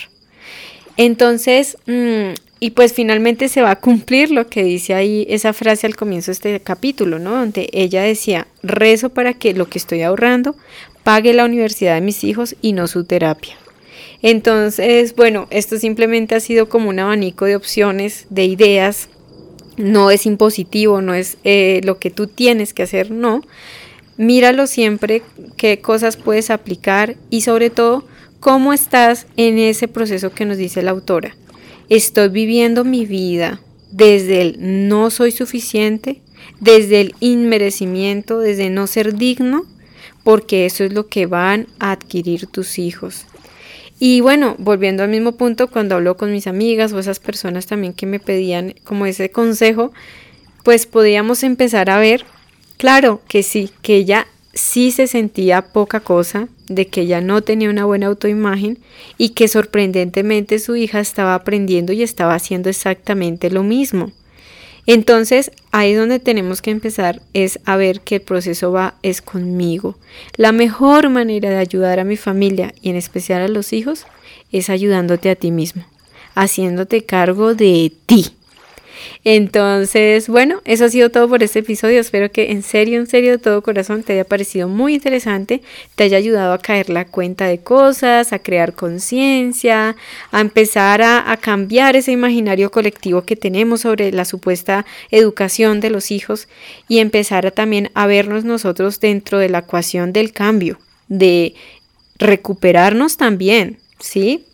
Entonces, 0.97 1.77
mm, 1.85 2.33
y 2.59 2.71
pues 2.71 2.93
finalmente 2.93 3.49
se 3.49 3.61
va 3.61 3.71
a 3.71 3.79
cumplir 3.79 4.31
lo 4.31 4.47
que 4.47 4.63
dice 4.63 4.93
ahí 4.93 5.25
esa 5.29 5.53
frase 5.53 5.85
al 5.85 5.95
comienzo 5.95 6.27
de 6.27 6.33
este 6.33 6.59
capítulo, 6.59 7.19
¿no? 7.19 7.31
Donde 7.31 7.69
ella 7.71 8.01
decía, 8.01 8.47
rezo 8.63 9.09
para 9.09 9.33
que 9.33 9.53
lo 9.53 9.69
que 9.69 9.77
estoy 9.77 10.01
ahorrando 10.01 10.55
pague 11.03 11.33
la 11.33 11.45
universidad 11.45 11.95
de 11.95 12.01
mis 12.01 12.23
hijos 12.23 12.55
y 12.61 12.73
no 12.73 12.87
su 12.87 13.05
terapia. 13.05 13.55
Entonces, 14.21 15.15
bueno, 15.15 15.47
esto 15.51 15.77
simplemente 15.77 16.33
ha 16.33 16.39
sido 16.39 16.67
como 16.67 16.89
un 16.89 16.99
abanico 16.99 17.45
de 17.45 17.55
opciones, 17.55 18.25
de 18.29 18.45
ideas. 18.45 19.09
No 19.77 20.11
es 20.11 20.25
impositivo, 20.25 21.01
no 21.01 21.13
es 21.13 21.37
eh, 21.43 21.81
lo 21.83 21.99
que 21.99 22.09
tú 22.09 22.27
tienes 22.27 22.73
que 22.73 22.83
hacer, 22.83 23.11
no. 23.11 23.41
Míralo 24.17 24.67
siempre, 24.67 25.21
qué 25.55 25.79
cosas 25.79 26.17
puedes 26.17 26.49
aplicar 26.49 27.15
y 27.29 27.41
sobre 27.41 27.69
todo, 27.69 28.05
cómo 28.39 28.73
estás 28.73 29.27
en 29.37 29.59
ese 29.59 29.87
proceso 29.87 30.31
que 30.31 30.45
nos 30.45 30.57
dice 30.57 30.81
la 30.81 30.91
autora 30.91 31.35
Estoy 31.89 32.29
viviendo 32.29 32.83
mi 32.83 33.05
vida 33.05 33.61
desde 33.91 34.41
el 34.41 34.87
no 34.89 35.09
soy 35.09 35.31
suficiente, 35.31 36.21
desde 36.59 36.99
el 37.01 37.15
inmerecimiento, 37.19 38.39
desde 38.39 38.69
no 38.69 38.87
ser 38.87 39.15
digno, 39.15 39.63
porque 40.23 40.65
eso 40.65 40.83
es 40.83 40.91
lo 40.91 41.07
que 41.07 41.25
van 41.25 41.67
a 41.79 41.91
adquirir 41.91 42.47
tus 42.47 42.79
hijos. 42.79 43.25
Y 43.99 44.21
bueno, 44.21 44.55
volviendo 44.59 45.03
al 45.03 45.09
mismo 45.09 45.33
punto, 45.33 45.67
cuando 45.67 45.95
hablo 45.95 46.17
con 46.17 46.31
mis 46.31 46.47
amigas 46.47 46.93
o 46.93 46.99
esas 46.99 47.19
personas 47.19 47.65
también 47.65 47.93
que 47.93 48.05
me 48.05 48.19
pedían 48.19 48.75
como 48.83 49.05
ese 49.05 49.31
consejo, 49.31 49.91
pues 50.63 50.85
podíamos 50.85 51.43
empezar 51.43 51.89
a 51.89 51.97
ver, 51.97 52.25
claro 52.77 53.21
que 53.27 53.41
sí, 53.41 53.71
que 53.81 53.95
ella 53.95 54.27
sí 54.53 54.91
se 54.91 55.07
sentía 55.07 55.61
poca 55.61 55.99
cosa, 55.99 56.47
de 56.67 56.87
que 56.87 57.01
ella 57.01 57.21
no 57.21 57.41
tenía 57.41 57.69
una 57.69 57.85
buena 57.85 58.07
autoimagen 58.07 58.77
y 59.17 59.29
que 59.29 59.47
sorprendentemente 59.47 60.59
su 60.59 60.75
hija 60.75 60.99
estaba 60.99 61.33
aprendiendo 61.35 61.93
y 61.93 62.03
estaba 62.03 62.35
haciendo 62.35 62.69
exactamente 62.69 63.49
lo 63.49 63.63
mismo. 63.63 64.11
Entonces, 64.87 65.51
ahí 65.71 65.93
donde 65.93 66.19
tenemos 66.19 66.61
que 66.61 66.71
empezar 66.71 67.21
es 67.33 67.59
a 67.65 67.75
ver 67.75 67.99
que 68.01 68.15
el 68.15 68.21
proceso 68.21 68.71
va 68.71 68.95
es 69.03 69.21
conmigo. 69.21 69.97
La 70.37 70.53
mejor 70.53 71.09
manera 71.09 71.49
de 71.49 71.57
ayudar 71.57 71.99
a 71.99 72.05
mi 72.05 72.15
familia 72.15 72.73
y 72.81 72.89
en 72.89 72.95
especial 72.95 73.41
a 73.41 73.49
los 73.49 73.73
hijos 73.73 74.07
es 74.53 74.69
ayudándote 74.69 75.29
a 75.29 75.35
ti 75.35 75.51
mismo, 75.51 75.83
haciéndote 76.35 77.03
cargo 77.03 77.53
de 77.53 77.91
ti. 78.05 78.36
Entonces, 79.23 80.29
bueno, 80.29 80.61
eso 80.65 80.85
ha 80.85 80.89
sido 80.89 81.09
todo 81.09 81.27
por 81.27 81.43
este 81.43 81.59
episodio. 81.59 81.99
Espero 81.99 82.31
que 82.31 82.51
en 82.51 82.63
serio, 82.63 82.99
en 82.99 83.07
serio, 83.07 83.31
de 83.31 83.37
todo 83.37 83.61
corazón 83.61 84.03
te 84.03 84.13
haya 84.13 84.23
parecido 84.23 84.67
muy 84.67 84.95
interesante, 84.95 85.61
te 85.95 86.05
haya 86.05 86.17
ayudado 86.17 86.53
a 86.53 86.59
caer 86.59 86.89
la 86.89 87.05
cuenta 87.05 87.45
de 87.45 87.59
cosas, 87.59 88.33
a 88.33 88.39
crear 88.39 88.73
conciencia, 88.73 89.95
a 90.31 90.41
empezar 90.41 91.01
a, 91.01 91.37
cambiar 91.41 91.95
ese 91.95 92.11
imaginario 92.11 92.71
colectivo 92.71 93.23
que 93.23 93.35
tenemos 93.35 93.81
sobre 93.81 94.11
la 94.11 94.25
supuesta 94.25 94.85
educación 95.11 95.79
de 95.79 95.89
los 95.89 96.11
hijos 96.11 96.47
y 96.87 96.99
empezar 96.99 97.45
a, 97.45 97.51
también 97.51 97.91
a 97.93 98.07
vernos 98.07 98.43
nosotros 98.43 98.99
dentro 98.99 99.39
de 99.39 99.49
la 99.49 99.59
ecuación 99.59 100.13
del 100.13 100.31
cambio, 100.31 100.79
de 101.07 101.53
recuperarnos 102.17 103.17
también, 103.17 103.77
¿sí? 103.99 104.45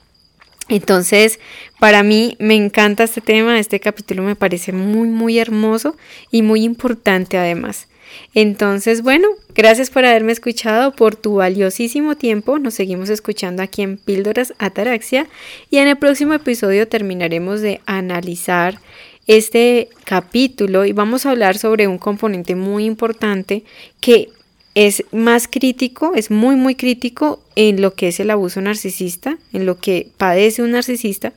Entonces, 0.69 1.39
para 1.79 2.03
mí 2.03 2.35
me 2.39 2.55
encanta 2.55 3.03
este 3.03 3.21
tema, 3.21 3.59
este 3.59 3.79
capítulo 3.79 4.23
me 4.23 4.35
parece 4.35 4.71
muy, 4.71 5.09
muy 5.09 5.37
hermoso 5.37 5.95
y 6.31 6.41
muy 6.41 6.63
importante 6.63 7.37
además. 7.37 7.87
Entonces, 8.33 9.01
bueno, 9.01 9.27
gracias 9.55 9.89
por 9.89 10.05
haberme 10.05 10.31
escuchado, 10.31 10.91
por 10.91 11.15
tu 11.15 11.35
valiosísimo 11.35 12.15
tiempo. 12.15 12.59
Nos 12.59 12.75
seguimos 12.75 13.09
escuchando 13.09 13.63
aquí 13.63 13.81
en 13.81 13.97
Píldoras 13.97 14.53
Ataraxia 14.57 15.27
y 15.69 15.77
en 15.77 15.87
el 15.87 15.97
próximo 15.97 16.33
episodio 16.33 16.87
terminaremos 16.87 17.61
de 17.61 17.81
analizar 17.85 18.79
este 19.27 19.89
capítulo 20.05 20.85
y 20.85 20.91
vamos 20.91 21.25
a 21.25 21.31
hablar 21.31 21.57
sobre 21.57 21.87
un 21.87 21.97
componente 21.97 22.55
muy 22.55 22.85
importante 22.85 23.63
que 24.01 24.29
es 24.75 25.03
más 25.11 25.47
crítico, 25.47 26.13
es 26.15 26.31
muy, 26.31 26.55
muy 26.55 26.75
crítico 26.75 27.41
en 27.55 27.81
lo 27.81 27.93
que 27.93 28.07
es 28.07 28.19
el 28.19 28.31
abuso 28.31 28.61
narcisista, 28.61 29.37
en 29.51 29.65
lo 29.65 29.77
que 29.79 30.09
padece 30.17 30.63
un 30.63 30.71
narcisista, 30.71 31.33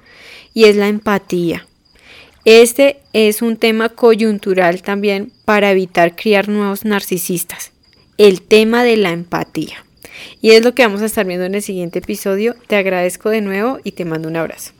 y 0.54 0.64
es 0.64 0.76
la 0.76 0.88
empatía. 0.88 1.66
Este 2.44 2.98
es 3.12 3.42
un 3.42 3.56
tema 3.56 3.88
coyuntural 3.88 4.82
también 4.82 5.32
para 5.44 5.70
evitar 5.70 6.14
criar 6.14 6.48
nuevos 6.48 6.84
narcisistas, 6.84 7.72
el 8.18 8.40
tema 8.40 8.84
de 8.84 8.96
la 8.96 9.10
empatía. 9.10 9.84
Y 10.40 10.52
es 10.52 10.64
lo 10.64 10.74
que 10.74 10.84
vamos 10.84 11.02
a 11.02 11.06
estar 11.06 11.26
viendo 11.26 11.44
en 11.44 11.54
el 11.54 11.62
siguiente 11.62 11.98
episodio. 11.98 12.54
Te 12.68 12.76
agradezco 12.76 13.30
de 13.30 13.40
nuevo 13.40 13.80
y 13.84 13.92
te 13.92 14.04
mando 14.04 14.28
un 14.28 14.36
abrazo. 14.36 14.72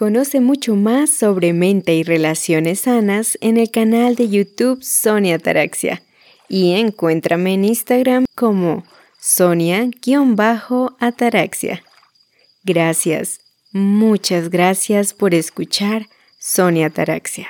Conoce 0.00 0.40
mucho 0.40 0.74
más 0.76 1.10
sobre 1.10 1.52
mente 1.52 1.94
y 1.94 2.04
relaciones 2.04 2.80
sanas 2.80 3.36
en 3.42 3.58
el 3.58 3.70
canal 3.70 4.16
de 4.16 4.30
YouTube 4.30 4.82
Sonia 4.82 5.34
Ataraxia 5.34 6.02
y 6.48 6.72
encuéntrame 6.72 7.52
en 7.52 7.66
Instagram 7.66 8.24
como 8.34 8.82
Sonia-Ataraxia. 9.20 11.82
Gracias, 12.64 13.40
muchas 13.72 14.48
gracias 14.48 15.12
por 15.12 15.34
escuchar 15.34 16.06
Sonia 16.38 16.86
Ataraxia. 16.86 17.48